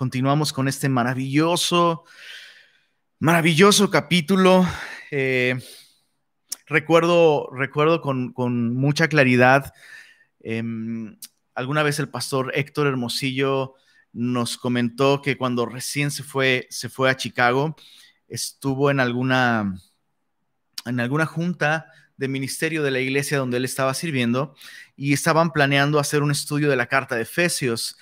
[0.00, 2.04] continuamos con este maravilloso,
[3.18, 4.66] maravilloso capítulo.
[5.10, 5.62] Eh,
[6.64, 8.32] recuerdo, recuerdo con,
[8.74, 9.74] mucha claridad,
[10.42, 11.18] em,
[11.54, 13.74] alguna vez el pastor Héctor Hermosillo
[14.14, 17.76] nos comentó que cuando recién se fue, se fue a Chicago,
[18.26, 19.74] estuvo en alguna,
[20.86, 24.54] en alguna junta de ministerio de la iglesia donde él estaba sirviendo
[24.96, 27.98] y estaban planeando hacer un estudio de la carta de Efesios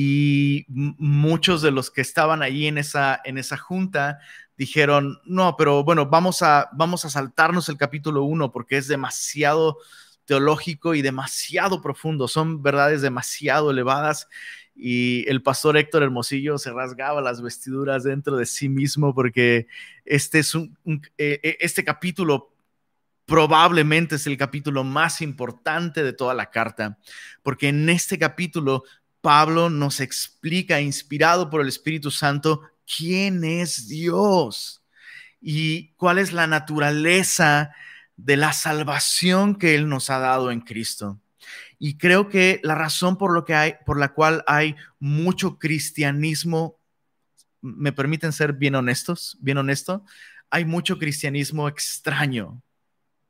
[0.00, 4.20] y muchos de los que estaban allí en esa, en esa junta
[4.56, 9.78] dijeron, no, pero bueno, vamos a, vamos a saltarnos el capítulo 1 porque es demasiado
[10.24, 14.28] teológico y demasiado profundo, son verdades demasiado elevadas
[14.76, 19.66] y el pastor Héctor Hermosillo se rasgaba las vestiduras dentro de sí mismo porque
[20.04, 20.76] este es un,
[21.18, 22.52] eh, eh, este capítulo
[23.28, 26.98] probablemente es el capítulo más importante de toda la carta,
[27.42, 28.84] porque en este capítulo
[29.20, 32.62] Pablo nos explica, inspirado por el Espíritu Santo,
[32.96, 34.82] quién es Dios
[35.40, 37.74] y cuál es la naturaleza
[38.16, 41.20] de la salvación que Él nos ha dado en Cristo.
[41.78, 46.78] Y creo que la razón por, lo que hay, por la cual hay mucho cristianismo,
[47.60, 50.04] me permiten ser bien honestos, bien honesto,
[50.50, 52.62] hay mucho cristianismo extraño,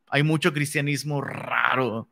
[0.08, 2.08] hay mucho cristianismo raro,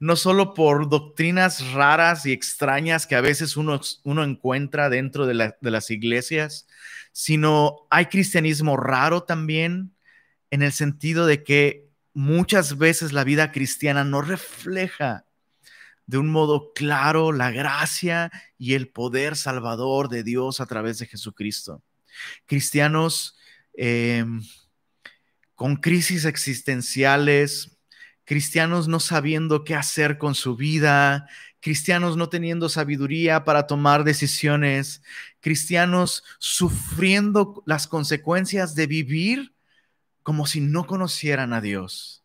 [0.00, 5.54] no solo por doctrinas raras y extrañas que a veces uno, uno encuentra dentro de,
[5.60, 6.66] de las iglesias,
[7.12, 9.94] sino hay cristianismo raro también
[10.50, 15.26] en el sentido de que muchas veces la vida cristiana no refleja
[16.06, 21.06] de un modo claro la gracia y el poder salvador de Dios a través de
[21.06, 21.82] Jesucristo.
[22.46, 23.36] Cristianos
[23.74, 24.42] em,
[25.54, 27.73] con crisis existenciales,
[28.24, 31.28] cristianos no sabiendo qué hacer con su vida,
[31.60, 35.02] cristianos no teniendo sabiduría para tomar decisiones,
[35.40, 39.54] cristianos sufriendo las consecuencias de vivir
[40.22, 42.24] como si no conocieran a Dios.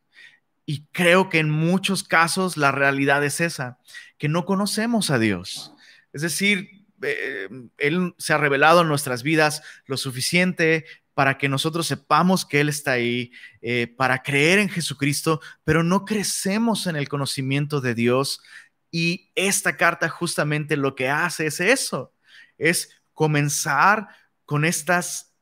[0.66, 3.80] Y creo que en muchos casos la realidad es esa,
[4.18, 5.74] que no conocemos a Dios.
[6.14, 10.86] Es decir, eh, Él se ha revelado en nuestras vidas lo suficiente
[11.20, 16.06] para que nosotros sepamos que Él está ahí, eh, para creer en Jesucristo, pero no
[16.06, 18.42] crecemos en el conocimiento de Dios.
[18.90, 22.14] Y esta carta justamente lo que hace es eso,
[22.58, 24.08] es comenzar
[24.46, 25.36] con estas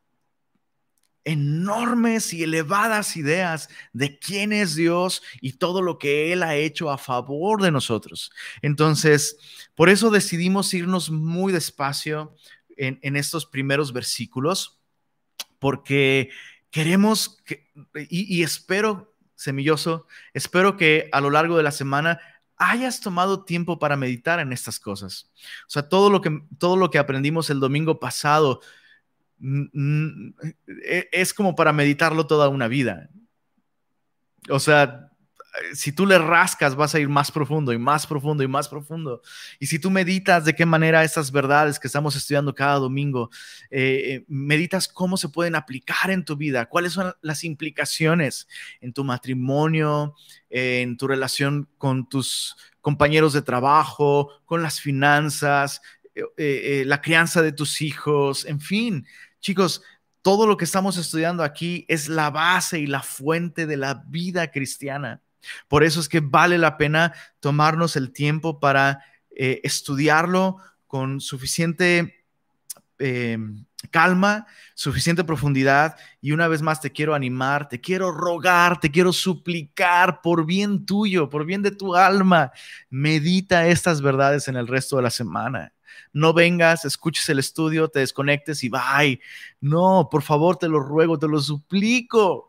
[1.23, 6.89] enormes y elevadas ideas de quién es Dios y todo lo que Él ha hecho
[6.89, 8.31] a favor de nosotros.
[8.63, 9.38] Entonces,
[9.75, 12.35] por eso decidimos irnos muy despacio
[12.77, 14.76] en, en estos primeros versículos
[15.59, 16.29] porque
[16.72, 17.38] queremos,
[18.09, 22.19] y, espero, semilloso, espero que a lo largo de la semana
[22.57, 25.31] hayas tomado tiempo para meditar en estas cosas.
[25.68, 28.62] O sea, todo lo que, todo lo que aprendimos el domingo pasado
[29.40, 33.09] e, es como para meditarlo toda una vida.
[34.50, 35.12] O sea,
[35.73, 39.22] si tú le rascas, vas a ir más profundo y más profundo y más profundo.
[39.59, 43.29] Y si tú meditas de qué manera estas verdades que estamos estudiando cada domingo,
[43.69, 48.47] eh, eh, meditas cómo se pueden aplicar en tu vida, cuáles son las implicaciones
[48.81, 50.16] en tu matrimonio,
[50.50, 55.81] en tu relación con tus compañeros de trabajo, con las finanzas,
[56.38, 59.06] eh, la crianza de tus hijos, en fin,
[59.39, 59.81] chicos,
[60.22, 64.51] todo lo que estamos estudiando aquí es la base y la fuente de la vida
[64.51, 65.22] cristiana.
[65.68, 69.03] Por eso es que vale la pena tomarnos el tiempo para
[69.36, 72.25] eh, estudiarlo con suficiente
[73.00, 75.96] em, calma, suficiente profundidad.
[76.22, 80.86] Y una vez más te quiero animar, te quiero rogar, te quiero suplicar por bien
[80.86, 82.52] tuyo, por bien de tu alma.
[82.90, 85.74] Medita estas verdades en el resto de la semana.
[86.14, 89.19] No vengas, escuches el estudio, te desconectes y bye.
[89.62, 92.47] No, por favor, te lo ruego, te lo suplico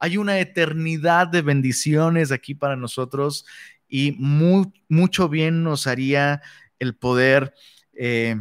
[0.00, 3.44] hay una eternidad de bendiciones aquí para nosotros
[3.86, 6.42] y mucho bien nos haría
[6.78, 7.54] el poder
[7.92, 8.36] eh,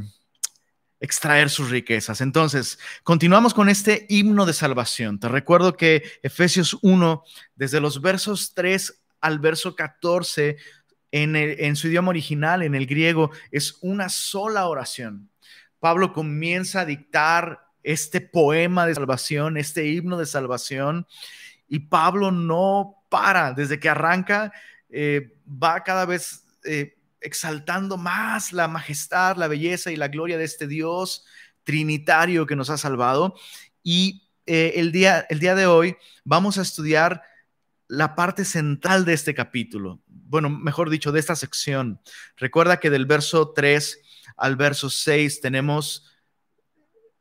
[1.02, 2.22] extraer sus riquezas.
[2.22, 5.20] Entonces, continuamos con este himno de salvación.
[5.20, 7.24] Te recuerdo que Efesios 1,
[7.56, 10.56] desde los versos 3 al verso 14,
[11.12, 15.30] en, en su idioma original, en el griego, es una sola oración.
[15.80, 21.08] Pablo comienza a dictar este poema de salvación, este himno de salvación,
[21.70, 24.52] y Pablo no para, desde que arranca,
[24.90, 30.44] eh, va cada vez eh, exaltando más la majestad, la belleza y la gloria de
[30.44, 31.26] este Dios
[31.64, 33.36] trinitario que nos ha salvado.
[33.84, 37.22] Y eh, el, día, el día de hoy vamos a estudiar
[37.88, 42.02] la parte central de este capítulo, bueno, mejor dicho, de esta sección.
[42.38, 44.00] Recuerda que del verso 3
[44.38, 46.09] al verso 6 tenemos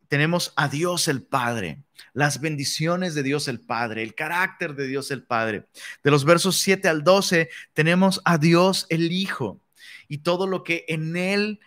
[0.09, 5.11] tenemos a Dios el Padre, las bendiciones de Dios el Padre, el carácter de Dios
[5.11, 5.67] el Padre.
[6.03, 9.61] De los versos 7 al 12 tenemos a Dios el Hijo
[10.09, 11.61] y todo lo que en Él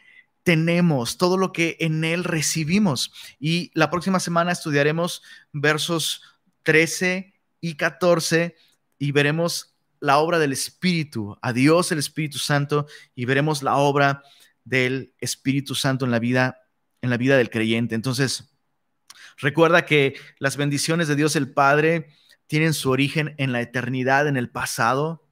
[0.44, 3.14] tenemos, todo lo que en Él recibimos.
[3.40, 5.22] Y la próxima semana estudiaremos
[5.54, 6.24] versos
[6.64, 8.56] 13 y 14
[8.98, 14.24] y veremos la obra del Espíritu, a Dios el Espíritu Santo y veremos la obra
[14.64, 16.61] del Espíritu Santo en la vida
[17.02, 17.96] en la vida del creyente.
[17.96, 18.54] Entonces,
[19.38, 22.08] recuerda que las bendiciones de Dios el Padre
[22.48, 25.28] tienen su origen en la eternidad, en el pasado.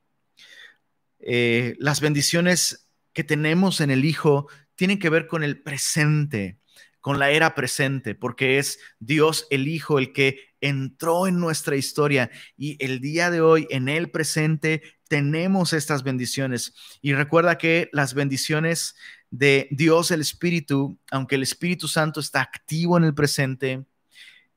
[1.19, 6.59] Eh, las bendiciones que tenemos en el Hijo tienen que ver con el presente,
[7.01, 12.31] con la era presente, porque es Dios el Hijo el que entró en nuestra historia
[12.57, 16.73] y el día de hoy en el presente tenemos estas bendiciones.
[17.01, 18.95] Y recuerda que las bendiciones
[19.31, 23.85] de Dios el Espíritu, aunque el Espíritu Santo está activo en el presente,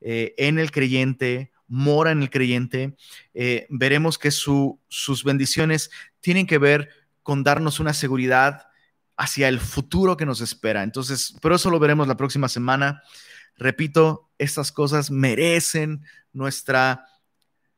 [0.01, 2.95] eh, en el creyente, mora en el creyente,
[3.33, 5.91] eh, veremos que sus bendiciones
[6.21, 6.89] tienen que ver
[7.23, 8.67] con darnos una seguridad
[9.15, 10.83] hacia el futuro que nos espera.
[10.83, 13.01] Entonces, pero eso lo veremos la próxima semana.
[13.55, 16.03] Repito, estas cosas merecen
[16.33, 17.07] nuestra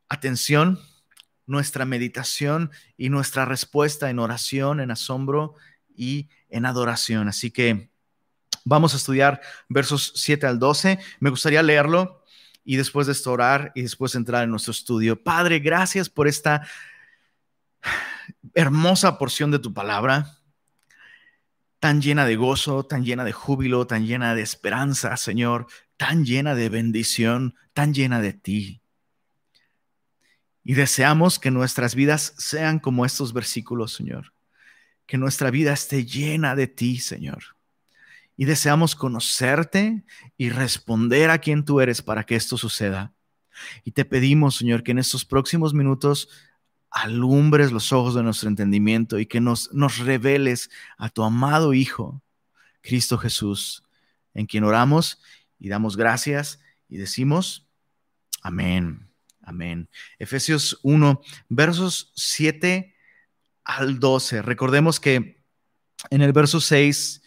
[0.08, 0.80] atención,
[1.46, 5.56] nuestra meditación y nuestra respuesta en oración, en asombro
[5.96, 7.28] y en adoración.
[7.28, 7.90] Así que
[8.64, 11.00] vamos a estudiar versos 7 al 12.
[11.20, 12.24] Me gustaría leerlo
[12.64, 15.22] y después de esto orar y después entrar en nuestro estudio.
[15.22, 16.66] Padre, gracias por esta
[18.54, 20.38] hermosa porción de tu palabra,
[21.80, 25.68] tan llena de gozo, tan llena de júbilo, tan llena de esperanza, Señor,
[25.98, 28.82] tan llena de bendición, tan llena de ti.
[30.64, 34.35] Y deseamos que nuestras vidas sean como estos versículos, Señor
[35.06, 37.56] que nuestra vida esté llena de ti, Señor.
[38.38, 40.04] Y deseamos conocerte
[40.38, 43.14] y responder a quien tú eres para que esto suceda.
[43.84, 46.30] Y te pedimos, Señor, que en estos próximos minutos
[46.90, 52.22] alumbres los ojos de nuestro entendimiento y que nos, nos reveles a tu amado Hijo,
[52.82, 53.84] Cristo Jesús,
[54.34, 55.22] en quien oramos
[55.60, 57.68] y damos gracias y decimos,
[58.42, 59.10] amén,
[59.42, 59.90] amén.
[60.20, 62.95] Efesios 1, versos 7
[63.66, 64.42] al 12.
[64.42, 65.44] Recordemos que
[66.10, 67.22] en el verso 6,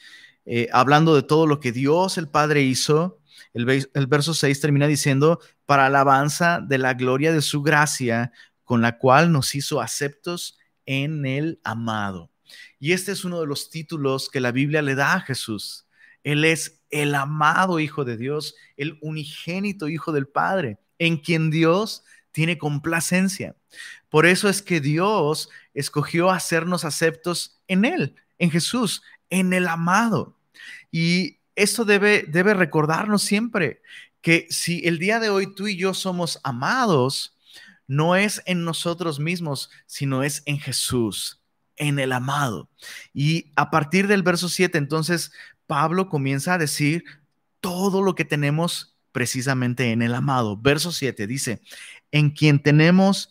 [0.46, 3.20] eh, hablando de todo lo que Dios el Padre hizo,
[3.52, 8.32] el, el verso 6 termina diciendo, para alabanza de la gloria de su gracia,
[8.64, 12.30] con la cual nos hizo aceptos en el amado.
[12.78, 15.86] Y este es uno de los títulos que la Biblia le da a Jesús.
[16.22, 22.04] Él es el amado Hijo de Dios, el unigénito Hijo del Padre, en quien Dios
[22.32, 23.56] tiene complacencia.
[24.08, 30.36] Por eso es que Dios escogió hacernos aceptos en Él, en Jesús, en el amado.
[30.90, 33.82] Y esto debe, debe recordarnos siempre
[34.20, 37.36] que si el día de hoy tú y yo somos amados,
[37.86, 41.40] no es en nosotros mismos, sino es en Jesús,
[41.76, 42.68] en el amado.
[43.14, 45.32] Y a partir del verso 7, entonces,
[45.66, 47.04] Pablo comienza a decir
[47.60, 50.56] todo lo que tenemos precisamente en el amado.
[50.56, 51.60] Verso 7 dice,
[52.12, 53.30] en quien tenemos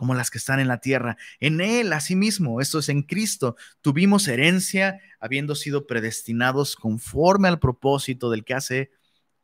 [0.00, 1.18] como las que están en la tierra.
[1.40, 8.30] En Él, asimismo, esto es en Cristo, tuvimos herencia, habiendo sido predestinados conforme al propósito
[8.30, 8.90] del que hace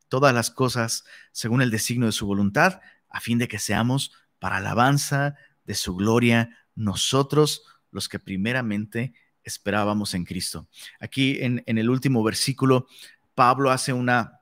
[0.08, 4.56] todas las cosas según el designio de su voluntad, a fin de que seamos para
[4.56, 5.34] alabanza
[5.66, 9.12] de su gloria nosotros los que primeramente
[9.44, 10.68] esperábamos en Cristo.
[11.00, 12.86] Aquí en, el último versículo
[13.34, 14.40] Pablo hace una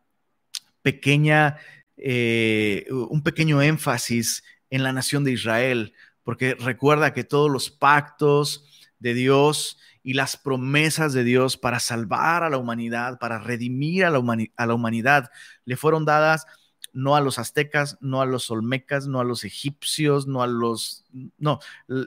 [0.80, 1.56] pequeña,
[1.96, 4.44] eh, un pequeño énfasis
[4.74, 10.36] en la nación de Israel, porque recuerda que todos los pactos de Dios y las
[10.36, 14.18] promesas de Dios para salvar a la humanidad, para redimir a la,
[14.74, 15.30] humanidad,
[15.64, 16.46] le fueron dadas
[16.92, 21.04] no a los aztecas, no a los olmecas, no a los egipcios, no a los...
[21.38, 21.60] No,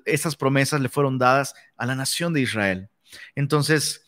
[0.06, 2.90] esas promesas le fueron dadas a la nación de Israel.
[3.36, 4.06] Entonces,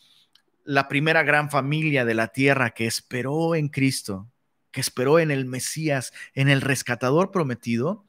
[0.64, 4.30] la primera gran familia de la tierra que esperó en Cristo,
[4.70, 8.04] que esperó en el Mesías, en el rescatador prometido,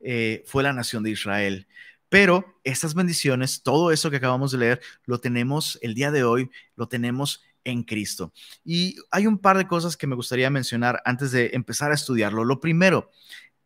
[0.00, 1.66] eh, fue la nación de Israel.
[2.08, 6.50] Pero estas bendiciones, todo eso que acabamos de leer, lo tenemos el día de hoy,
[6.74, 8.32] lo tenemos en Cristo.
[8.64, 12.44] Y hay un par de cosas que me gustaría mencionar antes de empezar a estudiarlo.
[12.44, 13.10] Lo primero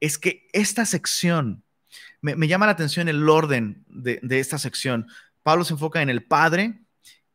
[0.01, 1.65] es que esta sección,
[2.21, 5.07] me, llama la atención el orden de, de esta sección.
[5.43, 6.85] Pablo se enfoca en el Padre,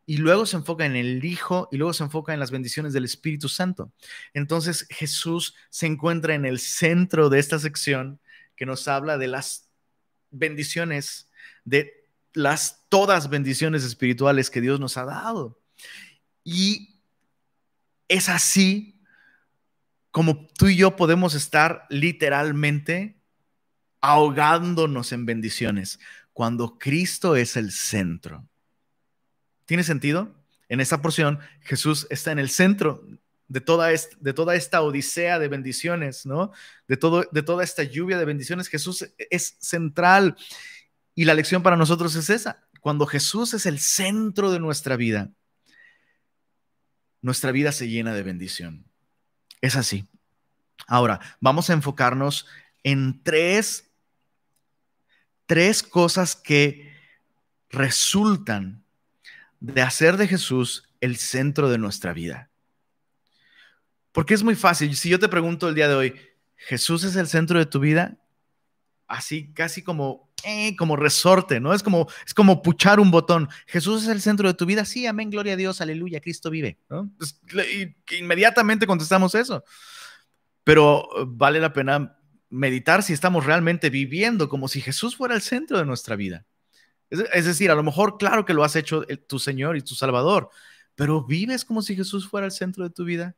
[0.10, 3.06] y luego se enfoca en el Hijo y luego se enfoca en las bendiciones del
[3.06, 3.92] Espíritu Santo.
[4.34, 8.20] Entonces Jesús se encuentra en el centro de esta sección
[8.60, 9.70] que nos habla de las
[10.32, 11.32] bendiciones,
[11.64, 15.62] de las todas bendiciones espirituales que Dios nos ha dado.
[16.44, 17.00] Y
[18.10, 19.00] es así
[20.12, 23.22] como tú y yo podemos estar literalmente
[24.02, 25.98] ahogándonos en bendiciones
[26.34, 28.46] cuando Cristo es el centro.
[29.68, 30.36] ¿Tiene sentido?
[30.68, 33.08] En esta porción, Jesús está en el centro
[33.50, 36.52] de toda, esta, de toda esta odisea de bendiciones, ¿no?
[36.88, 38.70] De, todo, de toda esta lluvia de bendiciones.
[38.70, 40.38] Jesús es central.
[41.16, 42.64] Y la lección para nosotros es esa.
[42.80, 45.32] Cuando Jesús es el centro de nuestra vida,
[47.22, 48.86] nuestra vida se llena de bendición.
[49.62, 50.08] Es así.
[50.88, 52.46] Ahora, vamos a enfocarnos
[52.84, 53.92] en tres,
[55.48, 56.94] tres cosas que
[57.70, 58.86] resultan
[59.60, 62.49] de hacer de Jesús el centro de nuestra vida.
[64.12, 64.96] Porque es muy fácil.
[64.96, 66.16] Si yo te pregunto el día de hoy,
[66.60, 68.18] ¿Jesús es el centro de tu vida?
[69.08, 71.74] Así, casi como, eh, como resorte, ¿no?
[71.74, 73.50] Es como, es como puchar un botón.
[73.66, 74.84] ¿Jesús es el centro de tu vida?
[74.86, 76.78] Sí, amén, gloria a Dios, aleluya, Cristo vive.
[77.18, 77.40] Pues,
[78.20, 79.64] inmediatamente contestamos eso.
[80.64, 82.18] Pero uh, vale la pena
[82.50, 86.46] meditar si estamos realmente viviendo como si Jesús fuera el centro de nuestra vida.
[87.10, 90.50] Es, decir, a lo mejor, claro que lo has hecho tu Señor y tu Salvador,
[90.94, 93.36] pero vives como si Jesús fuera el centro de tu vida.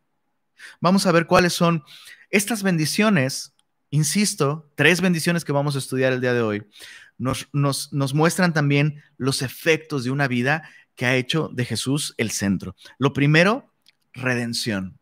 [0.79, 1.83] Vamos a ver cuáles son
[2.29, 3.53] estas bendiciones,
[3.89, 6.63] insisto, tres bendiciones que vamos a estudiar el día de hoy,
[7.17, 12.31] nos, nos, muestran también los efectos de una vida que ha hecho de Jesús el
[12.31, 12.75] centro.
[12.97, 13.71] Lo primero,
[14.13, 14.97] redención.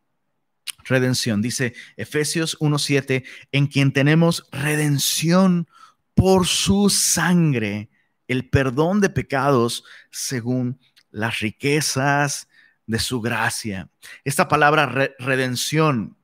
[0.84, 5.68] Redención, dice Efesios 1.7, en quien tenemos redención
[6.14, 7.90] por su sangre
[8.28, 10.80] el perdón de pecados según
[11.12, 12.49] las riquezas
[12.90, 13.88] de su gracia.
[14.24, 16.18] Esta palabra redención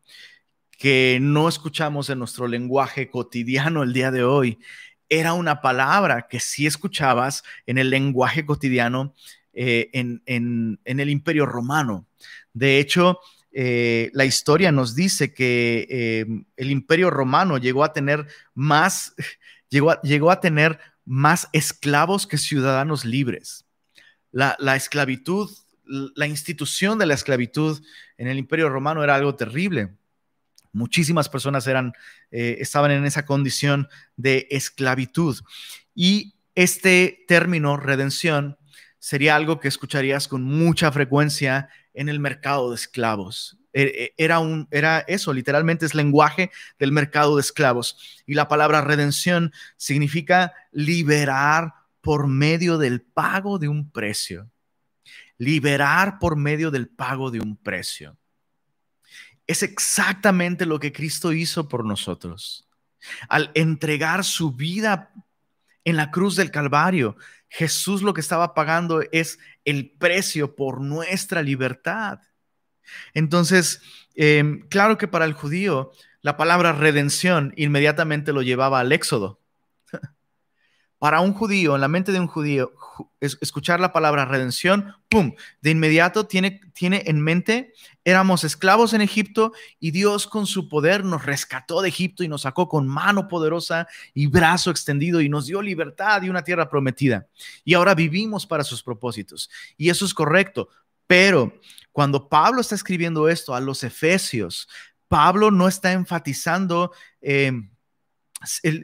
[0.79, 4.57] que no escuchamos en nuestro lenguaje cotidiano el día de hoy,
[5.07, 9.13] era una palabra que sí escuchabas en el lenguaje cotidiano
[9.53, 12.07] eh, en, el imperio romano.
[12.51, 13.19] De hecho,
[13.51, 16.25] eh, la historia nos dice que eh,
[16.57, 19.13] el imperio romano llegó a tener más,
[19.69, 23.65] llegó llegó a tener más esclavos que ciudadanos libres.
[24.31, 25.49] La, esclavitud,
[25.87, 27.81] la institución de la esclavitud
[28.17, 29.95] en el Imperio Romano era algo terrible.
[30.71, 31.93] Muchísimas personas eran,
[32.31, 33.87] eh, estaban en esa condición
[34.17, 35.39] de esclavitud.
[35.93, 38.57] Y este término, redención,
[38.99, 43.57] sería algo que escucharías con mucha frecuencia en el mercado de esclavos.
[43.71, 46.49] E, e, era, un, era eso, literalmente es lenguaje
[46.79, 48.23] del mercado de esclavos.
[48.25, 54.49] Y la palabra redención significa liberar por medio del pago de un precio.
[55.37, 58.17] Liberar por medio del pago de un precio.
[59.47, 62.67] Es exactamente lo que Cristo hizo por nosotros.
[63.29, 65.11] Al entregar su vida
[65.83, 67.15] en la cruz del Calvario,
[67.49, 72.19] Jesús lo que estaba pagando es el precio por nuestra libertad.
[73.13, 73.81] Entonces,
[74.15, 79.39] em, claro que para el judío la palabra redención inmediatamente lo llevaba al éxodo.
[80.97, 82.73] Para un judío, en la mente de un judío,
[83.19, 85.33] escuchar la palabra redención, ¡pum!
[85.61, 87.73] De inmediato tiene, tiene en mente,
[88.05, 92.43] éramos esclavos en Egipto y Dios con su poder nos rescató de Egipto y nos
[92.43, 97.27] sacó con mano poderosa y brazo extendido y nos dio libertad y una tierra prometida.
[97.63, 99.49] Y ahora vivimos para sus propósitos.
[99.77, 100.69] Y eso es correcto.
[101.07, 101.59] Pero
[101.91, 104.67] cuando Pablo está escribiendo esto a los efesios,
[105.07, 107.51] Pablo no está enfatizando eh,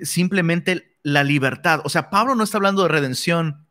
[0.03, 1.81] simplemente la libertad.
[1.83, 3.67] O sea, Pablo no está hablando de redención,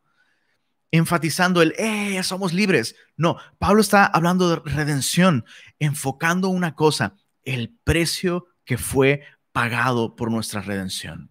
[0.91, 2.97] enfatizando el, eh, somos libres.
[3.17, 5.45] No, Pablo está hablando de redención,
[5.79, 9.23] enfocando una cosa, el precio que fue
[9.53, 11.31] pagado por nuestra redención.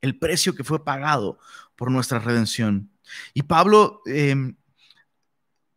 [0.00, 1.38] El precio que fue pagado
[1.76, 2.90] por nuestra redención.
[3.32, 4.56] Y Pablo em,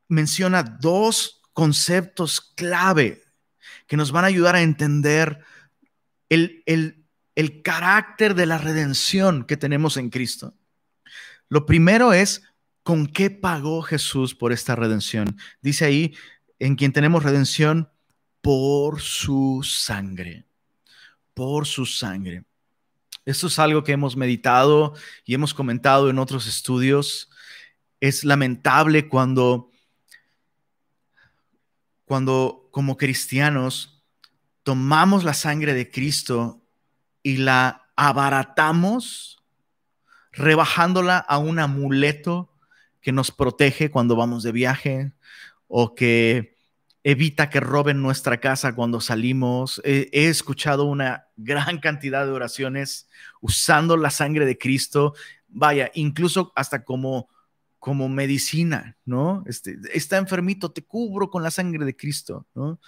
[0.08, 3.24] menciona dos conceptos clave
[3.88, 5.40] que nos van a ayudar a entender
[6.30, 7.07] el, el,
[7.62, 10.56] carácter de la redención que tenemos en Cristo.
[11.50, 12.42] Lo primero es
[12.82, 15.38] con qué pagó Jesús por esta redención.
[15.62, 16.16] Dice ahí,
[16.58, 17.90] en quien tenemos redención
[18.42, 20.48] por su sangre,
[21.34, 22.44] por su sangre.
[23.24, 27.30] Esto es algo que hemos meditado y hemos comentado en otros estudios.
[28.00, 29.70] Es lamentable cuando
[32.06, 34.02] cuando como cristianos
[34.64, 36.67] tomamos la sangre de Cristo
[37.28, 39.44] y la abaratamos,
[40.32, 42.54] rebajándola a un amuleto
[43.02, 45.12] que nos protege cuando vamos de viaje
[45.68, 46.56] o que
[47.04, 49.82] evita que roben nuestra casa cuando salimos.
[49.84, 53.10] He, escuchado una gran cantidad de oraciones
[53.42, 55.14] usando la sangre de Cristo,
[55.50, 57.28] vaya, incluso hasta como
[57.78, 59.44] como medicina, ¿no?
[59.48, 62.80] Este, está enfermito, te cubro con la sangre de Cristo, ¿no?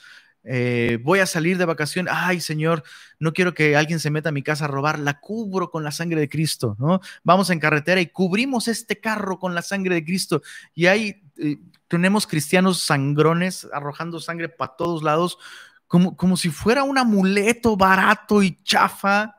[0.44, 2.84] Eh, voy a salir de vacaciones, ay Señor,
[3.20, 5.92] no quiero que alguien se meta a mi casa a robar, la cubro con la
[5.92, 7.02] sangre de Cristo, ¿no?
[7.24, 10.42] Vamos en carretera y cubrimos este carro con la sangre de Cristo.
[10.74, 15.38] Y ahí eh, tenemos cristianos sangrones arrojando sangre para todos lados,
[15.88, 19.36] como, como si fuera un amuleto barato y chafa,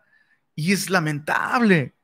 [0.55, 1.95] y es lamentable.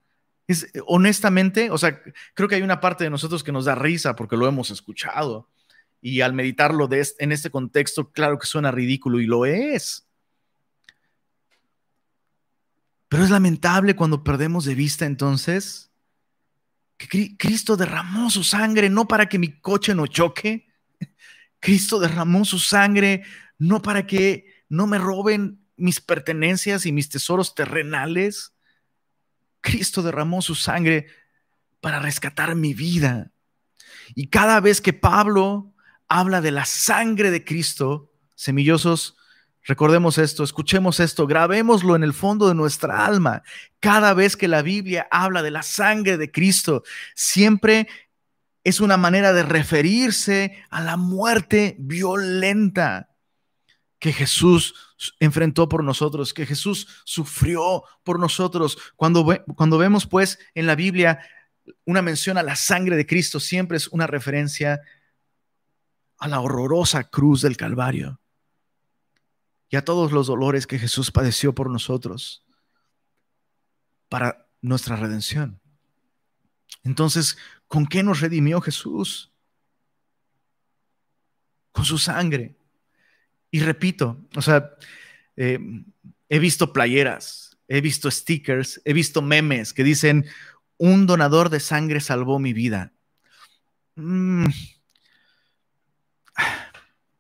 [0.47, 2.01] Es, honestamente, o sea,
[2.33, 5.51] creo que hay una parte de nosotros que nos da risa porque lo hemos escuchado.
[6.09, 10.07] Y al meditarlo en este contexto, claro que suena ridículo y lo es.
[13.09, 15.91] Pero es lamentable cuando perdemos de vista entonces
[16.97, 20.69] que Cristo derramó su sangre no para que mi coche no choque.
[21.59, 23.25] Cristo derramó su sangre
[23.59, 28.55] no para que no me roben mis pertenencias y mis tesoros terrenales.
[29.61, 31.09] Cristo derramó su sangre
[31.81, 33.33] para rescatar mi vida.
[34.15, 35.73] Y cada vez que Pablo
[36.09, 39.17] habla de la sangre de Cristo, semillosos,
[39.65, 43.43] recordemos esto, escuchemos esto, grabémoslo en el fondo de nuestra alma.
[43.81, 46.83] Cada vez que la Biblia habla de la sangre de Cristo,
[47.15, 47.89] siempre
[48.65, 53.11] es una manera de referirse a la muerte violenta
[53.99, 54.75] que Jesús
[55.21, 58.79] enfrentó por nosotros, que Jesús sufrió por nosotros.
[58.97, 61.21] Cuando, cuando vemos pues en la Biblia
[61.85, 64.81] una mención a la sangre de Cristo, siempre es una referencia
[66.19, 68.21] a la horrorosa cruz del Calvario
[69.69, 72.45] y a todos los dolores que Jesús padeció por nosotros
[74.09, 75.61] para nuestra redención.
[76.83, 79.33] Entonces, ¿con qué nos redimió Jesús?
[81.73, 82.57] Con su sangre.
[83.51, 84.71] Y repito, o sea,
[85.37, 85.59] eh,
[86.29, 90.27] he visto playeras, he visto stickers, he visto memes que dicen,
[90.79, 92.93] un donador de sangre salvó mi vida.
[93.97, 94.47] Mm.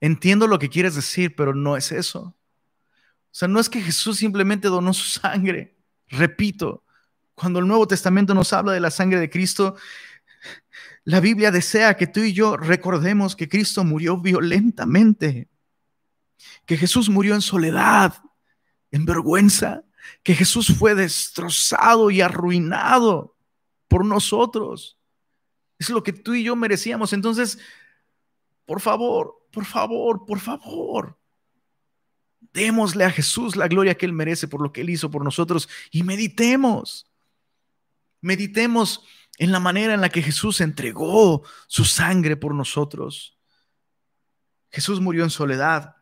[0.06, 2.20] Entiendo lo que quieres decir, pero no es eso.
[2.20, 5.76] O sea, no es que Jesús simplemente donó su sangre.
[6.08, 6.84] Repito,
[7.34, 9.76] cuando el Nuevo Testamento nos habla de la sangre de Cristo,
[11.04, 15.48] la Biblia desea que tú y yo recordemos que Cristo murió violentamente
[16.66, 18.14] que Jesús murió en soledad,
[18.90, 19.84] en vergüenza,
[20.22, 23.36] que Jesús fue destrozado y arruinado
[23.88, 24.98] por nosotros.
[25.78, 27.12] Es lo que tú y yo merecíamos.
[27.12, 27.58] Entonces,
[28.64, 31.18] por favor, por favor, por favor,
[32.52, 35.66] démosle a Jesús la gloria que Él merece por lo que Él hizo por nosotros
[35.90, 37.10] y meditemos.
[38.20, 39.02] Meditemos
[39.38, 43.38] en la manera en la que Jesús entregó su sangre por nosotros.
[44.70, 45.96] Jesús murió en soledad.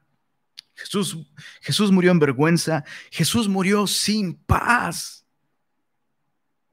[0.75, 1.17] Jesús,
[1.61, 2.85] Jesús murió en vergüenza.
[3.13, 5.25] Jesús murió sin paz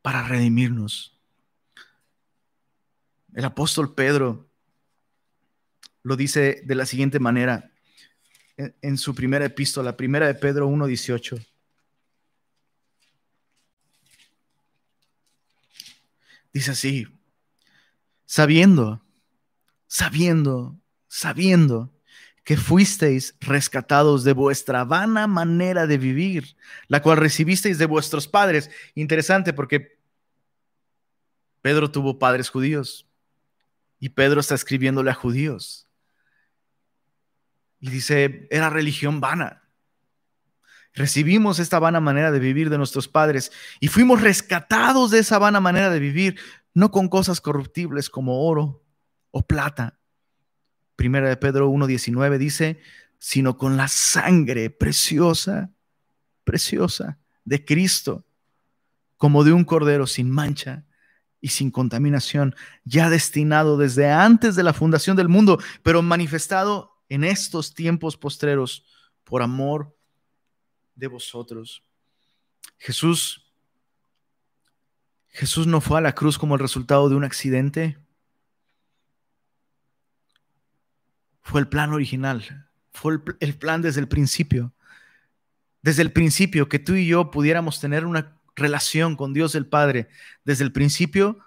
[0.02, 1.16] para redimirnos.
[3.36, 4.51] El apóstol Pedro
[6.04, 7.72] lo dice de la siguiente manera
[8.58, 11.46] en, su primera epístola, primera de Pedro 1.18.
[16.54, 17.08] Dice así,
[18.26, 19.02] sabiendo,
[19.88, 21.94] sabiendo, sabiendo
[22.44, 28.70] que fuisteis rescatados de vuestra vana manera de vivir, la cual recibisteis de vuestros padres.
[28.96, 30.00] Interesante porque
[31.62, 33.08] Pedro tuvo padres judíos
[34.00, 35.88] y Pedro está escribiéndole a judíos.
[37.82, 39.64] Y dice, era religión vana.
[40.94, 45.60] Recibimos esta vana manera de vivir de nuestros padres y fuimos rescatados de esa vana
[45.60, 46.40] manera de vivir,
[46.74, 48.84] no con cosas corruptibles como oro
[49.32, 49.98] o plata
[51.02, 52.80] Primera de Pedro 1.19 dice,
[53.18, 55.72] sino con la sangre preciosa,
[56.44, 58.24] preciosa de Cristo,
[59.18, 60.86] como de un cordero sin mancha
[61.40, 67.26] y sin contaminación, ya destinado desde antes de la fundación del mundo, pero manifestado en
[67.26, 68.86] estos tiempos postreros
[69.26, 69.94] por amor
[70.96, 71.84] de vosotros.
[72.78, 73.52] Jesús,
[75.28, 77.98] Jesús no fue a la cruz como el resultado de un accidente.
[81.42, 84.74] fue el plan original, fue el, plan desde el principio.
[85.82, 90.08] Desde el principio que tú y yo pudiéramos tener una relación con Dios el Padre,
[90.46, 91.40] desde el principio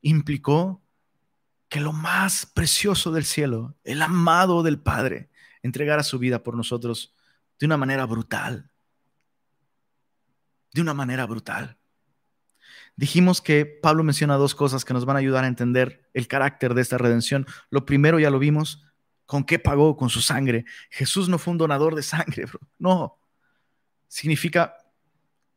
[0.00, 0.80] implicó
[1.68, 5.28] que lo más precioso del cielo, el amado del Padre,
[5.62, 7.14] entregara su vida por nosotros
[7.58, 8.70] de una manera brutal.
[10.72, 11.78] De una manera brutal.
[12.96, 16.74] Dijimos que Pablo menciona dos cosas que nos van a ayudar a entender el carácter
[16.74, 17.46] de esta redención.
[17.70, 18.84] Lo primero ya lo vimos,
[19.24, 19.96] ¿con qué pagó?
[19.96, 20.64] Con su sangre.
[20.90, 22.46] Jesús no fue un donador de sangre,
[22.78, 23.18] no.
[24.08, 24.74] Significa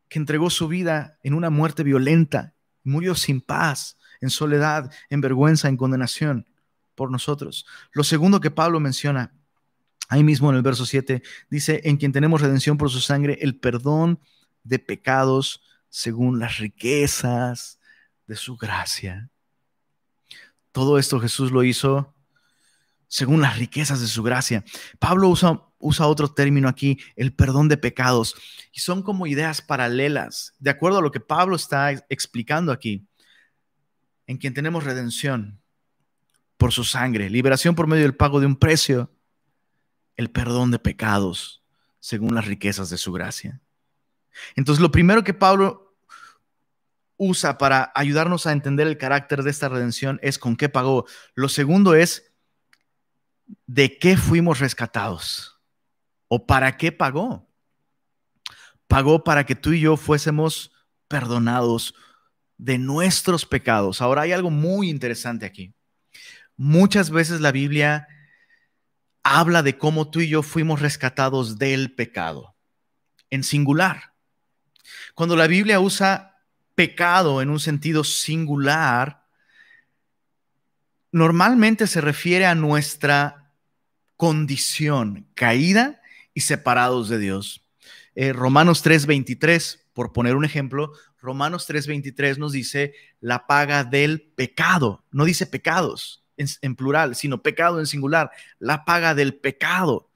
[0.08, 5.68] que entregó su vida en una muerte violenta, murió sin paz, en soledad, en vergüenza,
[5.68, 6.48] en condenación
[6.94, 7.66] por nosotros.
[7.92, 9.34] Lo segundo que Pablo menciona
[10.08, 13.58] ahí mismo en el verso 7, dice, en quien tenemos redención por su sangre, el
[13.58, 14.20] perdón
[14.62, 17.78] de pecados según las riquezas
[18.26, 19.30] de su gracia.
[20.70, 22.14] Todo esto Jesús lo hizo
[23.08, 24.64] según las riquezas de su gracia.
[24.98, 28.34] Pablo usa, usa otro término aquí, el perdón de pecados,
[28.72, 33.06] y son como ideas paralelas, de acuerdo a lo que Pablo está explicando aquí,
[34.32, 35.60] en quien tenemos redención
[36.56, 39.10] por su sangre, liberación por medio del pago de un precio,
[40.16, 41.62] el perdón de pecados
[42.00, 43.60] según las riquezas de su gracia.
[44.56, 45.94] Entonces, lo primero que Pablo
[47.18, 51.04] usa para ayudarnos a entender el carácter de esta redención es con qué pagó.
[51.34, 52.32] Lo segundo es
[53.66, 55.60] de qué fuimos rescatados
[56.28, 57.48] o para qué pagó.
[58.88, 60.72] Pagó para que tú y yo fuésemos
[61.06, 61.94] perdonados
[62.62, 64.00] de nuestros pecados.
[64.00, 65.74] Ahora hay algo muy interesante aquí.
[66.56, 68.06] Muchas veces la Biblia
[69.24, 72.54] habla de cómo tú y yo fuimos rescatados del pecado,
[73.30, 74.14] en singular.
[75.14, 76.38] Cuando la Biblia usa
[76.76, 79.26] pecado en un sentido singular,
[81.10, 83.50] normalmente se refiere a nuestra
[84.16, 86.00] condición caída
[86.32, 87.66] y separados de Dios.
[88.14, 95.04] Eh, Romanos 3:23, por poner un ejemplo, Romanos 3:23 nos dice la paga del pecado,
[95.12, 100.10] no dice pecados, en, plural, sino pecado en singular, la paga del pecado,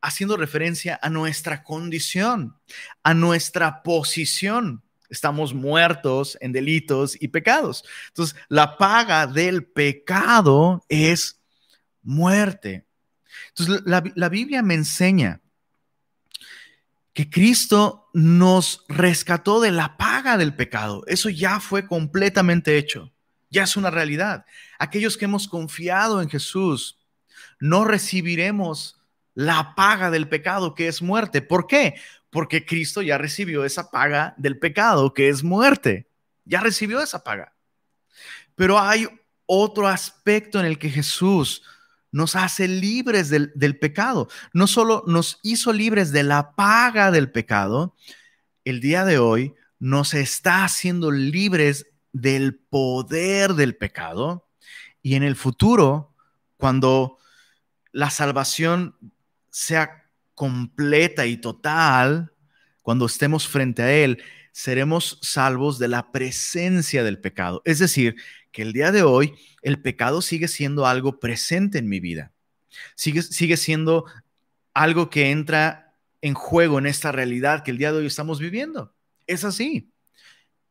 [0.00, 2.56] haciendo referencia a nuestra condición,
[3.02, 4.82] a nuestra posición.
[5.08, 7.84] Estamos muertos en delitos y pecados.
[8.08, 11.40] Entonces, la paga del pecado es
[12.02, 12.86] muerte.
[13.48, 15.40] Entonces, la, la Biblia me enseña
[17.18, 21.02] que Cristo nos rescató de la paga del pecado.
[21.08, 23.12] Eso ya fue completamente hecho
[23.50, 24.44] ya es una realidad.
[24.78, 26.98] Aquellos que hemos confiado en Jesús,
[27.60, 29.00] no recibiremos
[29.34, 31.42] la paga del pecado que es muerte.
[31.42, 31.94] ¿Por qué?
[32.30, 36.08] Porque Cristo ya recibió esa paga del pecado que es muerte.
[36.44, 37.54] Ya recibió esa paga.
[38.54, 39.08] Pero hay
[39.46, 41.62] otro aspecto en el que Jesús
[42.10, 44.28] nos hace libres del, pecado.
[44.52, 47.94] No solo nos hizo libres de la paga del pecado,
[48.64, 54.48] el día de hoy nos está haciendo libres del poder del pecado
[55.02, 56.14] y en el futuro,
[56.56, 57.18] cuando
[57.92, 58.96] la salvación
[59.50, 62.32] sea completa y total,
[62.82, 67.62] cuando estemos frente a Él, seremos salvos de la presencia del pecado.
[67.64, 68.16] Es decir,
[68.58, 72.32] que el día de hoy el pecado sigue siendo algo presente en mi vida.
[72.96, 74.04] Sigue, sigue siendo
[74.74, 78.92] algo que entra en juego en esta realidad que el día de hoy estamos viviendo.
[79.28, 79.92] Es así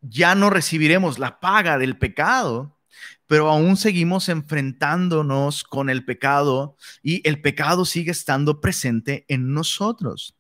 [0.02, 2.78] ya no recibiremos la paga del pecado,
[3.26, 10.36] pero aún seguimos enfrentándonos con el pecado y el pecado sigue estando presente en nosotros.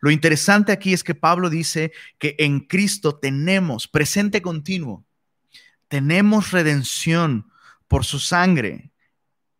[0.00, 5.06] Lo interesante aquí es que Pablo dice que en Cristo tenemos presente continuo,
[5.90, 7.50] tenemos redención
[7.88, 8.92] por su sangre,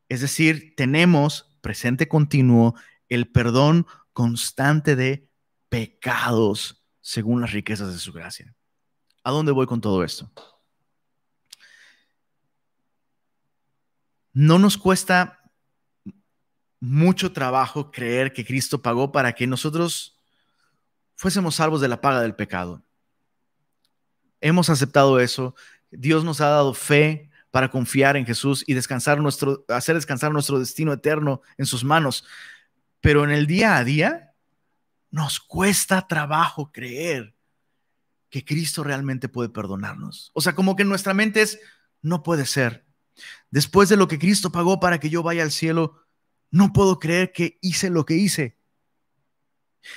[0.09, 2.77] es decir, tenemos presente continuo
[3.09, 5.29] el perdón constante de
[5.69, 8.55] pecados según las riquezas de su gracia.
[9.25, 10.31] ¿A dónde voy con todo esto?
[14.33, 15.51] No nos cuesta
[16.79, 20.17] mucho trabajo creer que Cristo pagó para que nosotros
[21.17, 22.85] fuésemos salvos de la paga del pecado.
[24.41, 25.57] Hemos aceptado eso.
[25.91, 30.59] Dios nos ha dado fe para confiar en Jesús y descansar nuestro, hacer descansar nuestro
[30.59, 32.25] destino eterno en sus manos.
[33.01, 34.35] Pero en el día a día
[35.11, 37.35] nos cuesta trabajo creer
[38.29, 40.31] que Cristo realmente puede perdonarnos.
[40.35, 41.59] O sea, como que en nuestra mente es,
[42.01, 42.87] no puede ser.
[43.51, 46.05] Después de lo que Cristo pagó para que yo vaya al cielo,
[46.51, 48.57] no puedo creer que hice lo que hice.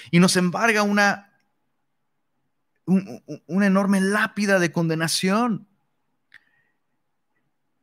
[0.10, 1.38] Y nos embarga una,
[2.86, 5.67] una enorme lápida de condenación,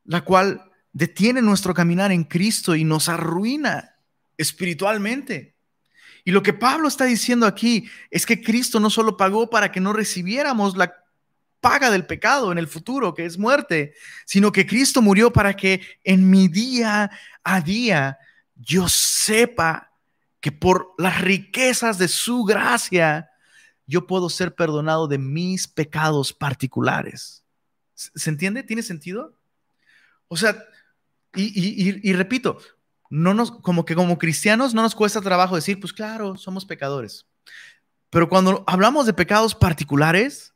[0.05, 3.97] la cual detiene nuestro caminar en Cristo y nos arruina
[4.37, 5.57] espiritualmente.
[6.25, 9.81] Y lo que Pablo está diciendo aquí es que Cristo no solo pagó para que
[9.81, 10.95] no recibiéramos la
[11.61, 15.81] paga del pecado en el futuro, que es muerte, sino que Cristo murió para que
[16.05, 17.11] en mi día
[17.45, 18.19] a día
[18.55, 19.93] yo sepa
[20.41, 23.31] que por las riquezas de su gracia
[23.87, 27.45] yo puedo ser perdonado de mis pecados particulares.
[27.95, 28.63] ¿Se entiende?
[28.63, 29.37] ¿Tiene sentido?
[30.33, 30.65] O sea,
[31.35, 32.59] y, repito,
[33.11, 37.27] no nos, como que como cristianos no nos cuesta trabajo decir, pues claro, somos pecadores.
[38.11, 40.55] Pero cuando hablamos de pecados particulares,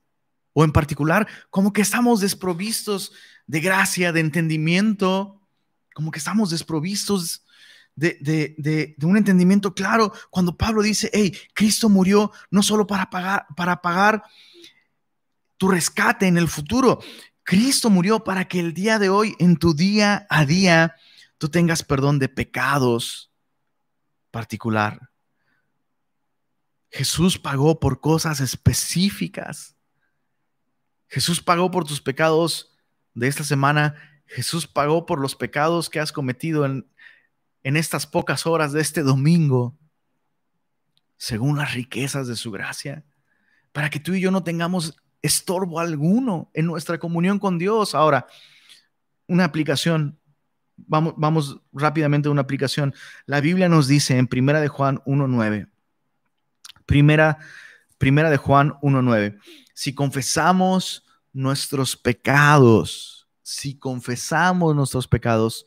[0.52, 3.12] o en particular, como que estamos desprovistos
[3.48, 5.40] de gracia, de entendimiento,
[5.92, 7.44] como que estamos desprovistos
[7.96, 10.12] de, un entendimiento claro.
[10.30, 14.22] Cuando Pablo dice, hey, Cristo murió no solo para pagar, para pagar
[15.56, 17.00] tu rescate en el futuro,
[17.44, 20.96] Cristo murió para que el día de hoy, en tu día a día,
[21.38, 23.30] tú tengas perdón de pecados
[24.30, 25.10] particular.
[26.90, 29.76] Jesús pagó por cosas específicas.
[31.08, 32.72] Jesús pagó por tus pecados
[33.12, 34.22] de esta semana.
[34.26, 36.88] Jesús pagó por los pecados que has cometido en,
[37.62, 39.76] en estas pocas horas de este domingo,
[41.18, 43.04] según las riquezas de su gracia,
[43.72, 47.94] para que tú y yo no tengamos estorbo alguno en nuestra comunión con Dios.
[47.94, 48.26] Ahora,
[49.26, 50.18] una aplicación,
[50.76, 52.94] vamos, vamos rápidamente a una aplicación.
[53.24, 55.70] La Biblia nos dice en Primera de Juan 1.9,
[56.84, 57.38] Primera,
[57.96, 59.40] primera de Juan 1.9,
[59.72, 65.64] si confesamos nuestros pecados, si confesamos nuestros pecados,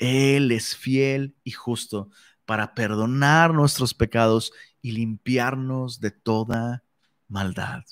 [0.00, 2.10] Él es fiel y justo
[2.44, 6.82] para perdonar nuestros pecados y limpiarnos de toda
[7.28, 7.84] maldad.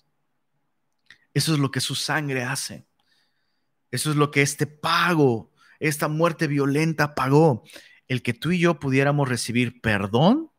[1.34, 2.86] Eso es lo que su sangre hace.
[3.90, 7.64] Eso es lo que este pago, esta muerte violenta pagó.
[8.08, 10.50] El que tú y yo pudiéramos recibir perdón,